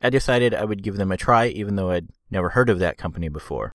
I 0.00 0.10
decided 0.10 0.54
I 0.54 0.64
would 0.64 0.82
give 0.82 0.96
them 0.96 1.10
a 1.10 1.16
try 1.16 1.48
even 1.48 1.76
though 1.76 1.90
I'd 1.90 2.08
never 2.30 2.50
heard 2.50 2.70
of 2.70 2.78
that 2.78 2.98
company 2.98 3.28
before. 3.28 3.72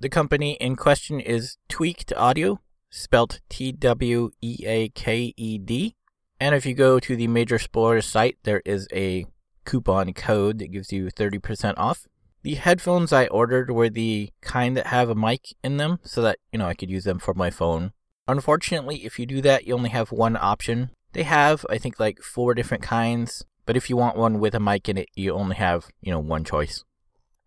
The 0.00 0.08
company 0.08 0.52
in 0.60 0.76
question 0.76 1.20
is 1.20 1.56
Tweaked 1.68 2.12
Audio, 2.16 2.60
spelt 2.90 3.40
T 3.48 3.72
W 3.72 4.30
E 4.42 4.58
A 4.66 4.88
K 4.90 5.32
E 5.36 5.58
D. 5.58 5.94
And 6.38 6.54
if 6.54 6.66
you 6.66 6.74
go 6.74 7.00
to 7.00 7.16
the 7.16 7.28
major 7.28 7.58
spoilers 7.58 8.06
site, 8.06 8.38
there 8.42 8.62
is 8.64 8.86
a 8.92 9.26
coupon 9.64 10.12
code 10.12 10.58
that 10.58 10.72
gives 10.72 10.92
you 10.92 11.06
30% 11.06 11.74
off. 11.76 12.06
The 12.42 12.54
headphones 12.54 13.12
I 13.12 13.26
ordered 13.26 13.70
were 13.70 13.88
the 13.88 14.30
kind 14.40 14.76
that 14.76 14.88
have 14.88 15.08
a 15.08 15.14
mic 15.14 15.54
in 15.64 15.78
them 15.78 15.98
so 16.02 16.22
that, 16.22 16.38
you 16.52 16.58
know, 16.58 16.66
I 16.66 16.74
could 16.74 16.90
use 16.90 17.04
them 17.04 17.18
for 17.18 17.34
my 17.34 17.50
phone. 17.50 17.92
Unfortunately, 18.28 19.04
if 19.04 19.18
you 19.18 19.26
do 19.26 19.40
that, 19.42 19.66
you 19.66 19.74
only 19.74 19.90
have 19.90 20.12
one 20.12 20.36
option. 20.36 20.90
They 21.12 21.22
have, 21.22 21.64
I 21.70 21.78
think, 21.78 21.98
like 21.98 22.20
four 22.20 22.54
different 22.54 22.82
kinds, 22.82 23.44
but 23.64 23.76
if 23.76 23.88
you 23.88 23.96
want 23.96 24.16
one 24.16 24.38
with 24.38 24.54
a 24.54 24.60
mic 24.60 24.88
in 24.88 24.98
it, 24.98 25.08
you 25.14 25.32
only 25.32 25.56
have, 25.56 25.88
you 26.00 26.12
know, 26.12 26.20
one 26.20 26.44
choice. 26.44 26.84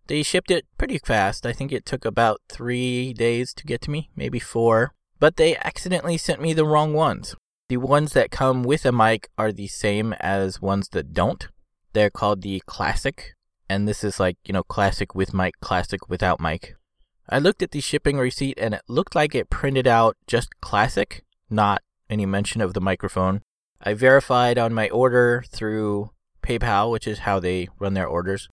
They 0.06 0.22
shipped 0.22 0.50
it 0.50 0.66
pretty 0.76 0.98
fast. 0.98 1.46
I 1.46 1.52
think 1.52 1.70
it 1.70 1.86
took 1.86 2.04
about 2.04 2.40
three 2.50 3.12
days 3.12 3.54
to 3.54 3.64
get 3.64 3.80
to 3.82 3.90
me, 3.90 4.10
maybe 4.16 4.40
four. 4.40 4.92
But 5.18 5.36
they 5.36 5.56
accidentally 5.56 6.18
sent 6.18 6.42
me 6.42 6.52
the 6.52 6.66
wrong 6.66 6.92
ones. 6.92 7.36
The 7.70 7.76
ones 7.76 8.14
that 8.14 8.32
come 8.32 8.64
with 8.64 8.84
a 8.84 8.90
mic 8.90 9.28
are 9.38 9.52
the 9.52 9.68
same 9.68 10.12
as 10.14 10.60
ones 10.60 10.88
that 10.88 11.14
don't. 11.14 11.46
They're 11.92 12.10
called 12.10 12.42
the 12.42 12.60
Classic, 12.66 13.36
and 13.68 13.86
this 13.86 14.02
is 14.02 14.18
like, 14.18 14.38
you 14.44 14.52
know, 14.52 14.64
Classic 14.64 15.14
with 15.14 15.32
mic, 15.32 15.54
Classic 15.60 16.08
without 16.08 16.40
mic. 16.40 16.74
I 17.28 17.38
looked 17.38 17.62
at 17.62 17.70
the 17.70 17.80
shipping 17.80 18.18
receipt 18.18 18.58
and 18.60 18.74
it 18.74 18.82
looked 18.88 19.14
like 19.14 19.36
it 19.36 19.50
printed 19.50 19.86
out 19.86 20.16
just 20.26 20.60
Classic, 20.60 21.24
not 21.48 21.82
any 22.10 22.26
mention 22.26 22.60
of 22.60 22.74
the 22.74 22.80
microphone. 22.80 23.40
I 23.80 23.94
verified 23.94 24.58
on 24.58 24.74
my 24.74 24.88
order 24.88 25.44
through 25.48 26.10
PayPal, 26.42 26.90
which 26.90 27.06
is 27.06 27.20
how 27.20 27.38
they 27.38 27.68
run 27.78 27.94
their 27.94 28.08
orders, 28.08 28.48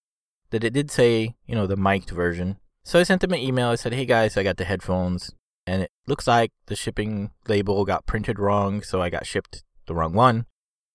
that 0.51 0.63
it 0.63 0.73
did 0.73 0.91
say, 0.91 1.33
you 1.47 1.55
know, 1.55 1.65
the 1.65 1.75
mic'd 1.75 2.11
version. 2.11 2.57
So 2.83 2.99
I 2.99 3.03
sent 3.03 3.21
them 3.21 3.33
an 3.33 3.39
email. 3.39 3.69
I 3.69 3.75
said, 3.77 3.93
hey 3.93 4.05
guys, 4.05 4.37
I 4.37 4.43
got 4.43 4.57
the 4.57 4.65
headphones 4.65 5.31
and 5.67 5.83
it 5.83 5.91
looks 6.07 6.25
like 6.25 6.51
the 6.67 6.75
shipping 6.75 7.31
label 7.47 7.83
got 7.83 8.05
printed 8.05 8.39
wrong, 8.39 8.81
so 8.81 9.01
I 9.01 9.09
got 9.09 9.27
shipped 9.27 9.63
the 9.85 9.93
wrong 9.93 10.13
one. 10.13 10.45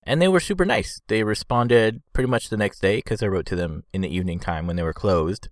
And 0.03 0.21
they 0.21 0.29
were 0.29 0.41
super 0.41 0.65
nice. 0.65 1.01
They 1.07 1.23
responded 1.23 2.03
pretty 2.15 2.29
much 2.29 2.49
the 2.49 2.57
next 2.57 2.81
day 2.81 2.97
because 2.97 3.23
I 3.23 3.29
wrote 3.29 3.47
to 3.47 3.57
them 3.57 3.85
in 3.93 4.01
the 4.01 4.13
evening 4.13 4.41
time 4.41 4.67
when 4.67 4.77
they 4.77 4.83
were 4.83 4.95
closed. 4.95 5.49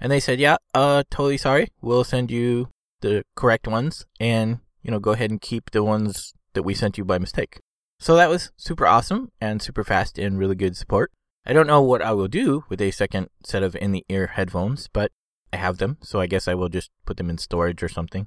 And 0.00 0.10
they 0.10 0.18
said, 0.18 0.40
"Yeah, 0.40 0.56
uh, 0.72 1.04
totally 1.10 1.36
sorry. 1.36 1.68
We'll 1.80 2.04
send 2.04 2.30
you 2.30 2.70
the 3.02 3.24
correct 3.36 3.68
ones, 3.68 4.06
and 4.18 4.60
you 4.82 4.90
know, 4.90 4.98
go 4.98 5.12
ahead 5.12 5.30
and 5.30 5.40
keep 5.40 5.70
the 5.70 5.84
ones 5.84 6.32
that 6.54 6.64
we 6.64 6.74
sent 6.74 6.98
you 6.98 7.04
by 7.04 7.18
mistake." 7.18 7.60
So 8.00 8.16
that 8.16 8.30
was 8.30 8.50
super 8.56 8.86
awesome 8.86 9.30
and 9.40 9.62
super 9.62 9.84
fast 9.84 10.18
and 10.18 10.38
really 10.38 10.56
good 10.56 10.76
support. 10.76 11.12
I 11.46 11.52
don't 11.52 11.66
know 11.66 11.82
what 11.82 12.02
I 12.02 12.12
will 12.12 12.28
do 12.28 12.64
with 12.70 12.80
a 12.80 12.90
second 12.90 13.28
set 13.44 13.62
of 13.62 13.76
in 13.76 13.92
the 13.92 14.04
ear 14.08 14.28
headphones, 14.28 14.88
but 14.88 15.12
I 15.52 15.58
have 15.58 15.78
them, 15.78 15.98
so 16.02 16.18
I 16.18 16.26
guess 16.26 16.48
I 16.48 16.54
will 16.54 16.70
just 16.70 16.90
put 17.06 17.18
them 17.18 17.30
in 17.30 17.38
storage 17.38 17.82
or 17.82 17.88
something. 17.88 18.26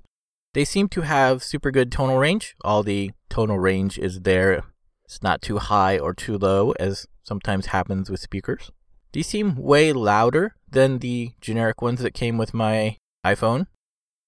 They 0.58 0.66
seem 0.66 0.90
to 0.90 1.02
have 1.02 1.44
super 1.44 1.70
good 1.70 1.92
tonal 1.92 2.18
range. 2.18 2.56
All 2.64 2.82
the 2.82 3.12
tonal 3.30 3.60
range 3.60 4.00
is 4.00 4.22
there. 4.22 4.64
It's 5.06 5.22
not 5.22 5.40
too 5.40 5.60
high 5.60 6.00
or 6.00 6.16
too 6.16 6.36
low, 6.36 6.72
as 6.80 7.06
sometimes 7.22 7.68
happens 7.68 8.10
with 8.10 8.22
speakers. 8.22 8.72
These 9.12 9.28
seem 9.28 9.56
way 9.56 9.94
louder 9.94 10.56
than 10.68 10.98
the 10.98 11.34
generic 11.42 11.84
ones 11.84 12.02
that 12.02 12.16
came 12.16 12.40
with 12.40 12.56
my 12.56 12.98
iPhone. 13.24 13.68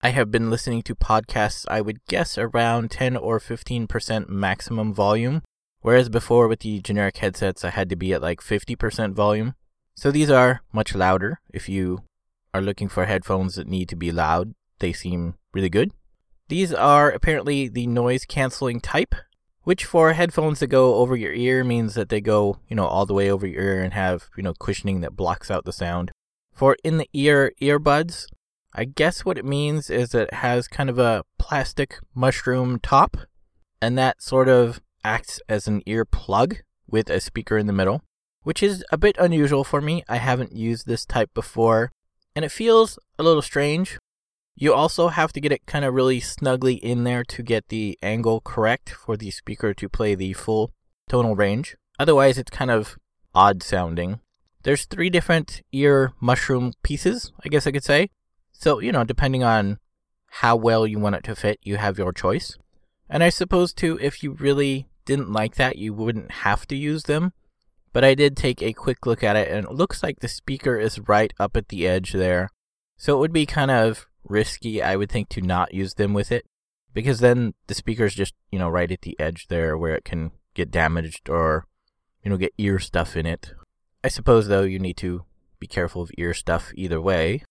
I 0.04 0.10
have 0.10 0.30
been 0.30 0.52
listening 0.52 0.84
to 0.84 0.94
podcasts, 0.94 1.66
I 1.68 1.82
would 1.82 2.06
guess 2.06 2.38
around 2.38 2.92
10 2.92 3.18
or 3.18 3.40
15% 3.40 4.30
maximum 4.30 4.94
volume, 4.94 5.42
whereas 5.82 6.10
before 6.10 6.48
with 6.48 6.60
the 6.60 6.80
generic 6.80 7.18
headsets, 7.18 7.66
I 7.66 7.72
had 7.72 7.90
to 7.90 7.96
be 7.96 8.14
at 8.14 8.22
like 8.22 8.40
50% 8.40 9.14
volume. 9.14 9.56
So 9.96 10.12
these 10.12 10.30
are 10.30 10.62
much 10.72 10.94
louder. 10.94 11.40
If 11.52 11.68
you 11.68 12.04
are 12.54 12.62
looking 12.62 12.88
for 12.88 13.06
headphones 13.06 13.56
that 13.56 13.68
need 13.68 13.90
to 13.90 13.96
be 13.96 14.12
loud, 14.12 14.54
they 14.78 14.94
seem 14.94 15.34
really 15.56 15.70
good. 15.70 15.92
These 16.50 16.74
are 16.74 17.12
apparently 17.12 17.68
the 17.68 17.86
noise 17.86 18.26
canceling 18.26 18.82
type, 18.82 19.14
which 19.66 19.86
for 19.86 20.14
headphones 20.14 20.60
that 20.60 20.68
go 20.68 20.96
over 20.96 21.16
your 21.16 21.32
ear 21.32 21.64
means 21.64 21.94
that 21.94 22.10
they 22.10 22.22
go, 22.22 22.58
you 22.68 22.76
know, 22.76 22.88
all 22.88 23.06
the 23.06 23.14
way 23.14 23.30
over 23.30 23.46
your 23.46 23.62
ear 23.62 23.84
and 23.84 23.94
have, 23.94 24.32
you 24.36 24.42
know, 24.42 24.56
cushioning 24.56 25.02
that 25.02 25.16
blocks 25.16 25.52
out 25.52 25.64
the 25.64 25.72
sound. 25.72 26.12
For 26.52 26.76
in 26.84 26.98
the 26.98 27.08
ear 27.14 27.54
earbuds, 27.62 28.26
I 28.74 28.86
guess 28.86 29.24
what 29.24 29.38
it 29.38 29.46
means 29.46 29.92
is 29.92 30.10
that 30.10 30.30
it 30.30 30.34
has 30.34 30.68
kind 30.68 30.90
of 30.90 30.98
a 30.98 31.24
plastic 31.38 32.00
mushroom 32.16 32.80
top, 32.80 33.16
and 33.80 33.96
that 34.00 34.24
sort 34.24 34.50
of 34.50 34.82
acts 35.04 35.40
as 35.48 35.68
an 35.68 35.84
ear 35.86 36.04
plug 36.04 36.58
with 36.90 37.12
a 37.12 37.20
speaker 37.20 37.60
in 37.60 37.68
the 37.68 37.74
middle, 37.74 38.02
which 38.42 38.64
is 38.64 38.84
a 38.92 38.98
bit 38.98 39.16
unusual 39.20 39.64
for 39.64 39.82
me. 39.82 40.04
I 40.10 40.18
haven't 40.18 40.56
used 40.56 40.88
this 40.88 41.06
type 41.06 41.30
before, 41.36 41.92
and 42.36 42.44
it 42.44 42.52
feels 42.52 42.98
a 43.20 43.24
little 43.24 43.44
strange 43.44 44.00
you 44.62 44.74
also 44.74 45.08
have 45.08 45.32
to 45.32 45.40
get 45.40 45.54
it 45.54 45.66
kind 45.66 45.86
of 45.86 45.94
really 45.94 46.20
snugly 46.20 46.74
in 46.74 47.06
there 47.06 47.24
to 47.24 47.42
get 47.42 47.70
the 47.70 47.98
angle 48.04 48.42
correct 48.42 48.90
for 48.90 49.16
the 49.16 49.32
speaker 49.32 49.74
to 49.74 49.88
play 49.88 50.16
the 50.16 50.34
full 50.34 50.74
tonal 51.08 51.34
range. 51.34 51.78
Otherwise, 51.98 52.38
it's 52.38 52.52
kind 52.52 52.70
of 52.70 52.98
odd 53.34 53.64
sounding. 53.64 54.20
There's 54.64 54.84
three 54.84 55.10
different 55.10 55.62
ear 55.72 56.12
mushroom 56.20 56.74
pieces, 56.84 57.32
I 57.44 57.48
guess 57.48 57.66
I 57.66 57.72
could 57.72 57.86
say. 57.86 58.10
So, 58.52 58.80
you 58.80 58.92
know, 58.92 59.06
depending 59.06 59.46
on 59.46 59.80
how 60.28 60.58
well 60.58 60.86
you 60.86 61.00
want 61.00 61.16
it 61.16 61.24
to 61.24 61.36
fit, 61.38 61.60
you 61.64 61.78
have 61.78 61.98
your 61.98 62.12
choice. 62.12 62.58
And 63.10 63.24
I 63.24 63.30
suppose, 63.30 63.74
too, 63.74 63.98
if 64.02 64.22
you 64.22 64.34
really 64.34 64.90
didn't 65.06 65.32
like 65.32 65.56
that, 65.56 65.78
you 65.78 65.94
wouldn't 65.94 66.32
have 66.32 66.68
to 66.68 66.76
use 66.76 67.04
them. 67.04 67.32
But 67.94 68.04
I 68.04 68.14
did 68.14 68.36
take 68.36 68.62
a 68.62 68.74
quick 68.74 69.06
look 69.06 69.24
at 69.24 69.38
it, 69.38 69.50
and 69.50 69.66
it 69.66 69.72
looks 69.72 70.04
like 70.04 70.20
the 70.20 70.28
speaker 70.28 70.78
is 70.78 71.00
right 71.00 71.34
up 71.40 71.56
at 71.56 71.70
the 71.70 71.88
edge 71.88 72.12
there. 72.12 72.50
So 72.98 73.16
it 73.16 73.20
would 73.20 73.34
be 73.34 73.46
kind 73.46 73.72
of 73.72 74.09
risky, 74.30 74.82
I 74.82 74.96
would 74.96 75.12
think, 75.12 75.30
to 75.30 75.42
not 75.42 75.74
use 75.74 75.96
them 75.96 76.14
with 76.14 76.32
it 76.32 76.46
because 76.94 77.20
then 77.20 77.54
the 77.68 77.74
speaker's 77.74 78.16
just, 78.16 78.34
you 78.52 78.60
know, 78.60 78.70
right 78.70 78.92
at 78.92 79.02
the 79.02 79.20
edge 79.20 79.48
there 79.48 79.78
where 79.78 79.96
it 79.96 80.06
can 80.06 80.32
get 80.54 80.72
damaged 80.72 81.30
or, 81.30 81.66
you 82.24 82.30
know, 82.30 82.38
get 82.38 82.54
ear 82.58 82.80
stuff 82.80 83.16
in 83.16 83.26
it. 83.26 83.54
I 84.04 84.08
suppose, 84.08 84.48
though, 84.48 84.64
you 84.64 84.80
need 84.80 84.98
to 84.98 85.24
be 85.60 85.68
careful 85.68 86.02
of 86.02 86.12
ear 86.18 86.34
stuff 86.34 86.72
either 86.76 87.02
way. 87.02 87.44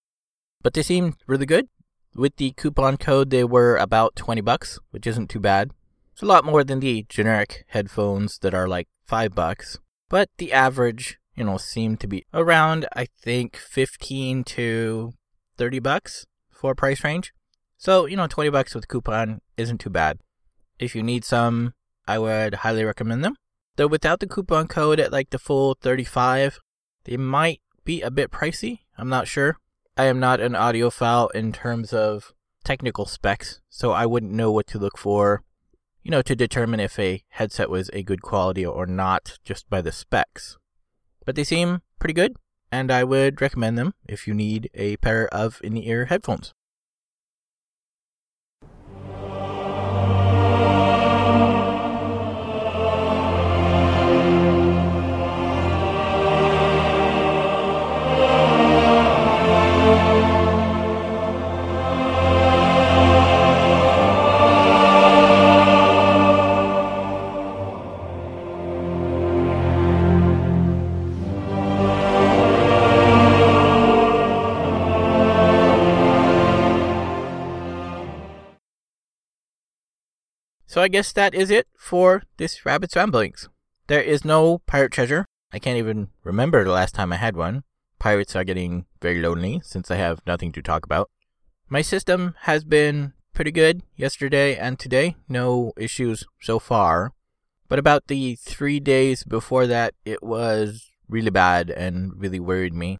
but 0.61 0.73
they 0.73 0.81
seem 0.83 1.15
really 1.27 1.45
good. 1.45 1.67
With 2.15 2.35
the 2.37 2.51
coupon 2.51 2.97
code, 2.97 3.29
they 3.29 3.43
were 3.43 3.77
about 3.77 4.15
20 4.15 4.41
bucks, 4.41 4.79
which 4.91 5.07
isn't 5.07 5.29
too 5.29 5.39
bad. 5.39 5.71
It's 6.11 6.21
a 6.21 6.25
lot 6.25 6.43
more 6.43 6.63
than 6.63 6.79
the 6.81 7.05
generic 7.07 7.65
headphones 7.69 8.39
that 8.39 8.53
are 8.53 8.67
like 8.67 8.87
5 9.05 9.33
bucks, 9.33 9.77
but 10.09 10.29
the 10.37 10.51
average, 10.51 11.17
you 11.35 11.45
know, 11.45 11.57
seemed 11.57 11.99
to 12.01 12.07
be 12.07 12.25
around 12.33 12.87
I 12.93 13.07
think 13.21 13.55
15 13.55 14.43
to 14.43 15.13
30 15.57 15.79
bucks 15.79 16.25
for 16.59 16.75
price 16.75 17.03
range. 17.03 17.33
So, 17.77 18.05
you 18.05 18.17
know, 18.17 18.27
20 18.27 18.49
bucks 18.49 18.75
with 18.75 18.89
coupon 18.89 19.39
isn't 19.55 19.79
too 19.79 19.89
bad. 19.89 20.19
If 20.77 20.95
you 20.95 21.01
need 21.01 21.23
some, 21.23 21.73
I 22.07 22.19
would 22.19 22.55
highly 22.55 22.83
recommend 22.83 23.23
them. 23.23 23.35
Though 23.77 23.87
without 23.87 24.19
the 24.19 24.27
coupon 24.27 24.67
code 24.67 24.99
at 24.99 25.13
like 25.13 25.29
the 25.29 25.39
full 25.39 25.77
35, 25.81 26.59
they 27.05 27.15
might 27.15 27.61
be 27.85 28.01
a 28.01 28.11
bit 28.11 28.31
pricey. 28.31 28.79
I'm 28.97 29.07
not 29.07 29.27
sure. 29.27 29.57
I 29.95 30.05
am 30.05 30.19
not 30.19 30.41
an 30.41 30.53
audiophile 30.53 31.31
in 31.31 31.53
terms 31.53 31.93
of 31.93 32.33
technical 32.63 33.05
specs, 33.05 33.61
so 33.69 33.91
I 33.91 34.05
wouldn't 34.05 34.33
know 34.33 34.51
what 34.51 34.67
to 34.67 34.79
look 34.79 34.97
for, 34.97 35.43
you 36.03 36.11
know, 36.11 36.21
to 36.21 36.35
determine 36.35 36.79
if 36.79 36.99
a 36.99 37.23
headset 37.29 37.69
was 37.69 37.89
a 37.93 38.03
good 38.03 38.21
quality 38.21 38.65
or 38.65 38.85
not 38.85 39.39
just 39.45 39.69
by 39.69 39.81
the 39.81 39.91
specs. 39.91 40.57
But 41.25 41.35
they 41.35 41.43
seem 41.43 41.81
pretty 41.99 42.13
good, 42.13 42.35
and 42.71 42.91
I 42.91 43.03
would 43.03 43.41
recommend 43.41 43.77
them 43.77 43.93
if 44.07 44.27
you 44.27 44.33
need 44.33 44.69
a 44.73 44.97
pair 44.97 45.27
of 45.33 45.59
in 45.63 45.77
ear 45.77 46.05
headphones. 46.05 46.53
So 80.79 80.83
I 80.83 80.87
guess 80.87 81.11
that 81.11 81.35
is 81.35 81.51
it 81.51 81.67
for 81.77 82.23
this 82.37 82.65
Rabbit's 82.65 82.95
Ramblings. 82.95 83.49
There 83.87 84.01
is 84.01 84.23
no 84.23 84.59
pirate 84.59 84.93
treasure. 84.93 85.25
I 85.51 85.59
can't 85.59 85.77
even 85.77 86.07
remember 86.23 86.63
the 86.63 86.71
last 86.71 86.95
time 86.95 87.11
I 87.11 87.17
had 87.17 87.35
one. 87.35 87.63
Pirates 87.99 88.33
are 88.33 88.45
getting 88.45 88.85
very 89.01 89.19
lonely 89.19 89.59
since 89.61 89.91
I 89.91 89.97
have 89.97 90.21
nothing 90.25 90.53
to 90.53 90.61
talk 90.61 90.85
about. 90.85 91.09
My 91.67 91.81
system 91.81 92.33
has 92.43 92.63
been 92.63 93.11
pretty 93.33 93.51
good 93.51 93.83
yesterday 93.97 94.55
and 94.55 94.79
today. 94.79 95.17
No 95.27 95.73
issues 95.75 96.23
so 96.39 96.59
far. 96.59 97.11
But 97.67 97.77
about 97.77 98.07
the 98.07 98.37
three 98.37 98.79
days 98.79 99.25
before 99.25 99.67
that, 99.67 99.95
it 100.05 100.23
was 100.23 100.87
really 101.09 101.29
bad 101.29 101.69
and 101.69 102.13
really 102.15 102.39
worried 102.39 102.73
me. 102.73 102.99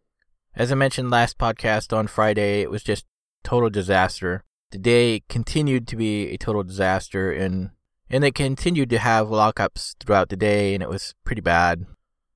As 0.54 0.70
I 0.70 0.76
mentioned 0.76 1.12
last 1.12 1.38
podcast 1.38 1.96
on 1.96 2.08
Friday, 2.08 2.60
it 2.60 2.70
was 2.70 2.84
just 2.84 3.06
total 3.46 3.70
disaster 3.70 4.44
the 4.72 4.78
day 4.78 5.24
continued 5.30 5.88
to 5.88 5.96
be 5.96 6.30
a 6.30 6.38
total 6.38 6.64
disaster 6.64 7.32
and 7.32 7.72
and 8.10 8.24
they 8.24 8.32
continued 8.32 8.90
to 8.90 8.98
have 8.98 9.28
lockups 9.28 9.96
throughout 10.00 10.30
the 10.30 10.36
day 10.36 10.74
and 10.74 10.82
it 10.82 10.90
was 10.90 11.14
pretty 11.24 11.42
bad. 11.42 11.86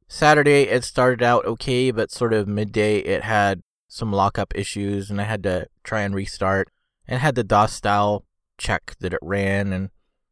Saturday 0.08 0.64
it 0.64 0.84
started 0.84 1.24
out 1.24 1.46
okay, 1.46 1.92
but 1.92 2.12
sort 2.12 2.34
of 2.34 2.48
midday 2.48 3.00
it 3.00 3.24
had 3.24 3.62
some 3.88 4.12
lockup 4.12 4.54
issues 4.56 5.10
and 5.10 5.20
I 5.20 5.26
had 5.26 5.44
to 5.44 5.68
try 5.84 6.02
and 6.02 6.16
restart 6.16 6.70
and 7.08 7.20
had 7.20 7.36
the 7.36 7.44
DOS 7.44 7.74
style 7.74 8.26
check 8.58 8.96
that 9.00 9.14
it 9.14 9.20
ran 9.22 9.74
and 9.74 9.90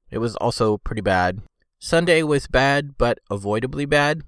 it 0.10 0.20
was 0.20 0.36
also 0.38 0.78
pretty 0.78 1.02
bad. 1.02 1.42
Sunday 1.80 2.24
was 2.24 2.48
bad 2.48 2.98
but 2.98 3.20
avoidably 3.30 3.86
bad. 3.86 4.22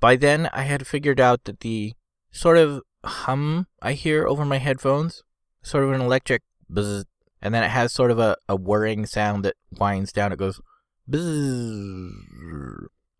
By 0.00 0.16
then 0.16 0.48
I 0.52 0.62
had 0.62 0.86
figured 0.86 1.20
out 1.20 1.44
that 1.44 1.60
the 1.60 1.94
sort 2.30 2.58
of 2.58 2.82
hum 3.04 3.66
I 3.80 3.92
hear 3.92 4.26
over 4.26 4.44
my 4.44 4.58
headphones, 4.58 5.22
sort 5.62 5.84
of 5.84 5.92
an 5.92 6.00
electric 6.00 6.42
buzz 6.68 7.04
and 7.40 7.54
then 7.54 7.62
it 7.62 7.70
has 7.70 7.92
sort 7.92 8.10
of 8.10 8.18
a, 8.18 8.36
a 8.48 8.56
whirring 8.56 9.06
sound 9.06 9.44
that 9.44 9.56
winds 9.78 10.12
down. 10.12 10.32
It 10.32 10.38
goes 10.38 10.60
bzzz. 11.10 12.10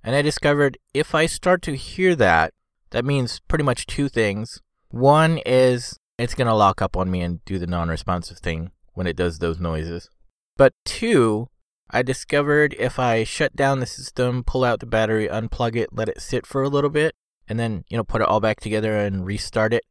And 0.02 0.14
I 0.14 0.22
discovered 0.22 0.78
if 0.94 1.14
I 1.14 1.26
start 1.26 1.62
to 1.62 1.74
hear 1.76 2.14
that, 2.14 2.54
that 2.90 3.04
means 3.04 3.40
pretty 3.48 3.64
much 3.64 3.86
two 3.86 4.08
things. 4.08 4.60
One 4.88 5.40
is 5.44 5.98
it's 6.18 6.34
going 6.34 6.46
to 6.46 6.54
lock 6.54 6.80
up 6.80 6.96
on 6.96 7.10
me 7.10 7.20
and 7.22 7.44
do 7.44 7.58
the 7.58 7.66
non 7.66 7.88
responsive 7.88 8.38
thing 8.38 8.70
when 8.94 9.06
it 9.06 9.16
does 9.16 9.38
those 9.38 9.60
noises. 9.60 10.08
But 10.56 10.72
two, 10.84 11.48
I 11.90 12.02
discovered 12.02 12.74
if 12.78 12.98
I 12.98 13.24
shut 13.24 13.54
down 13.54 13.80
the 13.80 13.86
system, 13.86 14.42
pull 14.44 14.64
out 14.64 14.80
the 14.80 14.86
battery, 14.86 15.28
unplug 15.28 15.76
it, 15.76 15.90
let 15.92 16.08
it 16.08 16.20
sit 16.20 16.46
for 16.46 16.62
a 16.62 16.68
little 16.68 16.90
bit, 16.90 17.14
and 17.48 17.60
then, 17.60 17.84
you 17.88 17.96
know, 17.96 18.04
put 18.04 18.22
it 18.22 18.28
all 18.28 18.40
back 18.40 18.60
together 18.60 18.96
and 18.96 19.26
restart 19.26 19.72
it, 19.74 19.84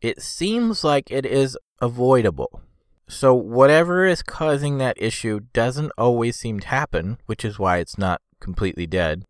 it 0.00 0.22
seems 0.22 0.84
like 0.84 1.10
it 1.10 1.26
is 1.26 1.58
avoidable. 1.80 2.62
So, 3.08 3.34
whatever 3.34 4.06
is 4.06 4.22
causing 4.22 4.78
that 4.78 5.00
issue 5.00 5.40
doesn't 5.52 5.92
always 5.98 6.36
seem 6.36 6.60
to 6.60 6.68
happen, 6.68 7.18
which 7.26 7.44
is 7.44 7.58
why 7.58 7.78
it's 7.78 7.98
not 7.98 8.22
completely 8.40 8.86
dead. 8.86 9.24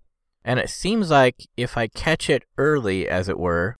And 0.44 0.58
it 0.58 0.70
seems 0.70 1.10
like 1.10 1.46
if 1.56 1.76
I 1.76 1.88
catch 1.88 2.28
it 2.28 2.44
early, 2.58 3.08
as 3.08 3.28
it 3.28 3.38
were, 3.38 3.76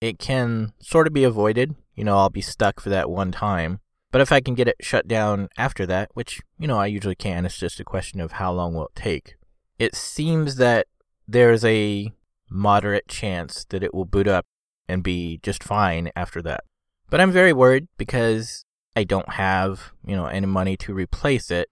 it 0.00 0.18
can 0.18 0.72
sort 0.80 1.06
of 1.06 1.12
be 1.12 1.24
avoided. 1.24 1.74
You 1.94 2.04
know, 2.04 2.16
I'll 2.16 2.30
be 2.30 2.40
stuck 2.40 2.80
for 2.80 2.90
that 2.90 3.10
one 3.10 3.32
time. 3.32 3.80
But 4.10 4.20
if 4.20 4.32
I 4.32 4.40
can 4.40 4.54
get 4.54 4.68
it 4.68 4.76
shut 4.80 5.06
down 5.06 5.48
after 5.58 5.84
that, 5.86 6.10
which, 6.14 6.40
you 6.58 6.66
know, 6.66 6.78
I 6.78 6.86
usually 6.86 7.14
can, 7.14 7.44
it's 7.44 7.58
just 7.58 7.80
a 7.80 7.84
question 7.84 8.20
of 8.20 8.32
how 8.32 8.52
long 8.52 8.74
will 8.74 8.86
it 8.86 8.94
take. 8.94 9.34
It 9.78 9.94
seems 9.94 10.56
that 10.56 10.86
there's 11.26 11.64
a 11.64 12.12
moderate 12.50 13.08
chance 13.08 13.66
that 13.68 13.82
it 13.82 13.92
will 13.92 14.06
boot 14.06 14.26
up 14.26 14.46
and 14.88 15.02
be 15.02 15.40
just 15.42 15.62
fine 15.62 16.10
after 16.16 16.40
that. 16.42 16.64
But 17.10 17.20
I'm 17.20 17.32
very 17.32 17.52
worried 17.52 17.88
because 17.98 18.64
I 18.98 19.04
don't 19.04 19.34
have, 19.34 19.92
you 20.04 20.16
know, 20.16 20.26
any 20.26 20.48
money 20.48 20.76
to 20.78 20.92
replace 20.92 21.52
it. 21.52 21.68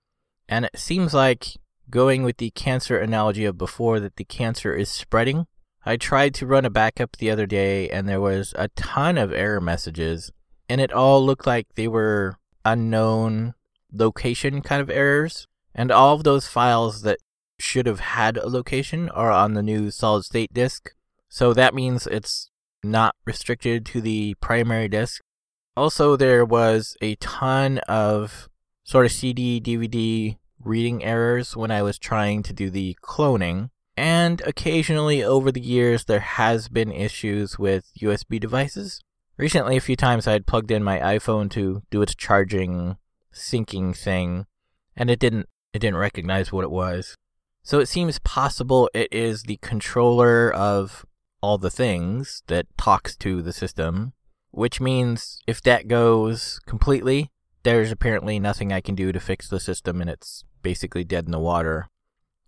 And 0.49 0.65
it 0.65 0.79
seems 0.79 1.13
like 1.13 1.57
going 1.91 2.23
with 2.23 2.37
the 2.37 2.51
cancer 2.51 2.99
analogy 2.99 3.45
of 3.45 3.59
before 3.59 3.99
that 3.99 4.15
the 4.15 4.25
cancer 4.25 4.73
is 4.73 4.89
spreading. 4.89 5.49
I 5.85 5.97
tried 5.97 6.35
to 6.35 6.47
run 6.47 6.65
a 6.65 6.71
backup 6.71 7.17
the 7.17 7.33
other 7.33 7.45
day 7.45 7.91
and 7.91 8.09
there 8.09 8.21
was 8.21 8.55
a 8.57 8.69
ton 8.69 9.19
of 9.19 9.33
error 9.33 9.61
messages 9.61 10.31
and 10.69 10.81
it 10.81 10.93
all 10.93 11.27
looked 11.27 11.49
like 11.49 11.67
they 11.75 11.89
were 11.89 12.37
unknown 12.65 13.55
location 13.93 14.63
kind 14.63 14.81
of 14.81 14.89
errors. 14.89 15.49
And 15.75 15.91
all 15.91 16.15
of 16.15 16.23
those 16.23 16.47
files 16.47 17.03
that 17.03 17.19
should 17.59 17.87
have 17.87 18.01
had 18.01 18.37
a 18.37 18.49
location 18.49 19.09
are 19.09 19.33
on 19.33 19.55
the 19.55 19.65
new 19.65 19.91
solid 19.91 20.23
state 20.23 20.55
disk. 20.55 20.95
So 21.29 21.53
that 21.55 21.75
means 21.75 22.07
it's 22.07 22.51
not 22.85 23.17
restricted 23.25 23.85
to 23.87 24.01
the 24.01 24.37
primary 24.41 24.87
disk. 24.87 25.23
Also, 25.77 26.17
there 26.17 26.45
was 26.45 26.97
a 27.03 27.17
ton 27.17 27.79
of 27.87 28.49
sort 28.85 29.05
of 29.05 29.13
CD, 29.13 29.61
DVD 29.61 30.39
reading 30.65 31.05
errors 31.05 31.57
when 31.57 31.71
I 31.71 31.83
was 31.83 31.99
trying 31.99 32.43
to 32.45 32.53
do 32.53 32.71
the 32.71 32.97
cloning. 33.03 33.71
And 33.97 34.41
occasionally 34.43 35.23
over 35.23 35.53
the 35.53 35.61
years, 35.61 36.05
there 36.05 36.21
has 36.21 36.69
been 36.69 36.93
issues 36.93 37.59
with 37.59 37.91
USB 38.01 38.41
devices. 38.41 39.01
Recently, 39.39 39.77
a 39.77 39.83
few 39.83 39.97
times 39.97 40.27
I 40.27 40.33
had 40.33 40.47
plugged 40.47 40.71
in 40.71 40.83
my 40.83 40.99
iPhone 40.99 41.51
to 41.51 41.83
do 41.91 42.01
its 42.01 42.15
charging 42.15 42.97
syncing 43.35 43.97
thing, 43.97 44.47
and 44.97 45.11
it 45.11 45.19
didn't 45.19 45.49
it 45.75 45.81
didn't 45.81 45.99
recognize 45.99 46.53
what 46.53 46.65
it 46.65 46.71
was. 46.71 47.17
So 47.63 47.81
it 47.81 47.87
seems 47.87 48.19
possible 48.21 48.89
it 48.95 49.09
is 49.13 49.43
the 49.43 49.59
controller 49.59 50.51
of 50.51 51.05
all 51.43 51.59
the 51.59 51.71
things 51.71 52.43
that 52.47 52.67
talks 52.79 53.15
to 53.17 53.43
the 53.43 53.53
system 53.53 54.15
which 54.57 54.81
means 54.81 55.43
if 55.47 55.61
that 55.61 55.87
goes 55.87 56.59
completely, 56.67 57.31
there's 57.63 57.93
apparently 57.93 58.41
nothing 58.41 58.73
I 58.73 58.81
can 58.81 58.95
do 58.95 59.13
to 59.13 59.21
fix 59.21 59.49
the 59.49 59.61
system 59.61 60.01
and 60.01 60.09
it's 60.09 60.45
basically 60.63 61.05
dead 61.05 61.27
in 61.27 61.31
the 61.31 61.39
water. 61.39 61.89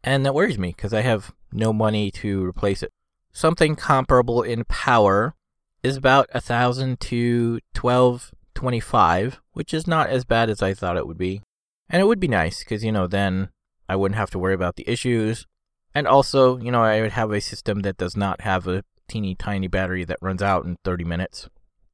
And 0.02 0.24
that 0.24 0.34
worries 0.34 0.58
me 0.58 0.68
because 0.68 0.94
I 0.94 1.02
have 1.02 1.34
no 1.52 1.70
money 1.70 2.10
to 2.12 2.44
replace 2.44 2.82
it. 2.82 2.92
Something 3.32 3.76
comparable 3.76 4.42
in 4.42 4.64
power 4.64 5.34
is 5.82 5.98
about 5.98 6.30
a 6.32 6.40
thousand 6.40 6.98
to 7.00 7.60
twelve 7.74 8.32
twenty-five, 8.54 9.40
which 9.52 9.74
is 9.74 9.86
not 9.86 10.08
as 10.08 10.24
bad 10.24 10.48
as 10.48 10.62
I 10.62 10.72
thought 10.72 10.96
it 10.96 11.06
would 11.06 11.18
be. 11.18 11.42
And 11.90 12.00
it 12.00 12.06
would 12.06 12.20
be 12.20 12.28
nice 12.28 12.60
because, 12.60 12.82
you 12.82 12.92
know, 12.92 13.06
then 13.06 13.50
I 13.86 13.96
wouldn't 13.96 14.18
have 14.18 14.30
to 14.30 14.38
worry 14.38 14.54
about 14.54 14.76
the 14.76 14.88
issues. 14.88 15.46
And 15.94 16.08
also, 16.08 16.56
you 16.58 16.70
know, 16.70 16.82
I 16.82 17.02
would 17.02 17.12
have 17.12 17.32
a 17.32 17.40
system 17.40 17.80
that 17.80 17.98
does 17.98 18.16
not 18.16 18.40
have 18.40 18.66
a 18.66 18.82
teeny 19.08 19.34
tiny 19.34 19.68
battery 19.68 20.04
that 20.04 20.18
runs 20.22 20.42
out 20.42 20.64
in 20.64 20.76
30 20.84 21.04
minutes 21.04 21.48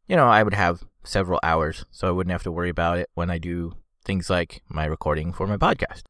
you 0.08 0.16
know, 0.16 0.28
I 0.28 0.42
would 0.42 0.54
have 0.54 0.82
several 1.02 1.40
hours, 1.42 1.84
so 1.90 2.08
I 2.08 2.10
wouldn't 2.10 2.32
have 2.32 2.42
to 2.44 2.52
worry 2.52 2.70
about 2.70 2.98
it 2.98 3.08
when 3.14 3.30
I 3.30 3.38
do 3.38 3.72
things 4.04 4.28
like 4.28 4.62
my 4.68 4.84
recording 4.84 5.32
for 5.32 5.46
my 5.46 5.56
podcast. 5.56 6.02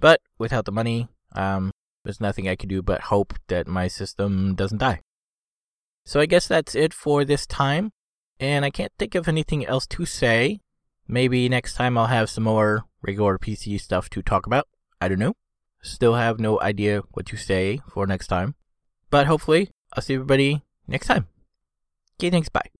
But 0.00 0.20
without 0.38 0.64
the 0.64 0.72
money, 0.72 1.08
um, 1.32 1.70
there's 2.04 2.20
nothing 2.20 2.48
I 2.48 2.56
can 2.56 2.68
do 2.68 2.82
but 2.82 3.02
hope 3.02 3.34
that 3.48 3.66
my 3.66 3.88
system 3.88 4.54
doesn't 4.54 4.78
die. 4.78 5.00
So 6.04 6.20
I 6.20 6.26
guess 6.26 6.48
that's 6.48 6.74
it 6.74 6.94
for 6.94 7.24
this 7.24 7.46
time. 7.46 7.90
And 8.40 8.64
I 8.64 8.70
can't 8.70 8.92
think 8.98 9.14
of 9.14 9.28
anything 9.28 9.66
else 9.66 9.86
to 9.88 10.06
say. 10.06 10.60
Maybe 11.06 11.48
next 11.48 11.74
time 11.74 11.98
I'll 11.98 12.06
have 12.06 12.30
some 12.30 12.44
more 12.44 12.84
regular 13.02 13.38
PC 13.38 13.80
stuff 13.80 14.08
to 14.10 14.22
talk 14.22 14.46
about. 14.46 14.68
I 15.00 15.08
don't 15.08 15.18
know. 15.18 15.34
Still 15.82 16.14
have 16.14 16.40
no 16.40 16.60
idea 16.60 17.02
what 17.12 17.26
to 17.26 17.36
say 17.36 17.80
for 17.90 18.06
next 18.06 18.28
time. 18.28 18.54
But 19.10 19.26
hopefully, 19.26 19.70
I'll 19.92 20.02
see 20.02 20.14
everybody 20.14 20.62
next 20.86 21.06
time. 21.06 21.26
Okay, 22.18 22.30
thanks. 22.30 22.48
Bye. 22.48 22.77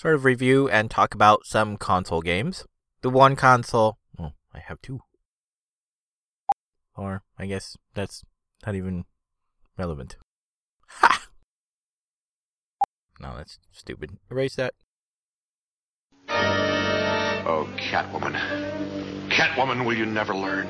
Sort 0.00 0.14
of 0.14 0.24
review 0.24 0.66
and 0.66 0.90
talk 0.90 1.14
about 1.14 1.44
some 1.44 1.76
console 1.76 2.22
games. 2.22 2.64
The 3.02 3.10
one 3.10 3.36
console, 3.36 3.98
well, 4.18 4.34
I 4.54 4.58
have 4.60 4.80
two. 4.80 5.00
Or 6.96 7.22
I 7.38 7.44
guess 7.44 7.76
that's 7.92 8.24
not 8.64 8.74
even 8.74 9.04
relevant. 9.76 10.16
Ha! 10.88 11.26
No, 13.20 13.36
that's 13.36 13.58
stupid. 13.70 14.16
Erase 14.30 14.56
that. 14.56 14.72
Oh, 16.30 17.68
Catwoman. 17.76 18.38
Catwoman, 19.28 19.84
will 19.84 19.92
you 19.92 20.06
never 20.06 20.34
learn? 20.34 20.66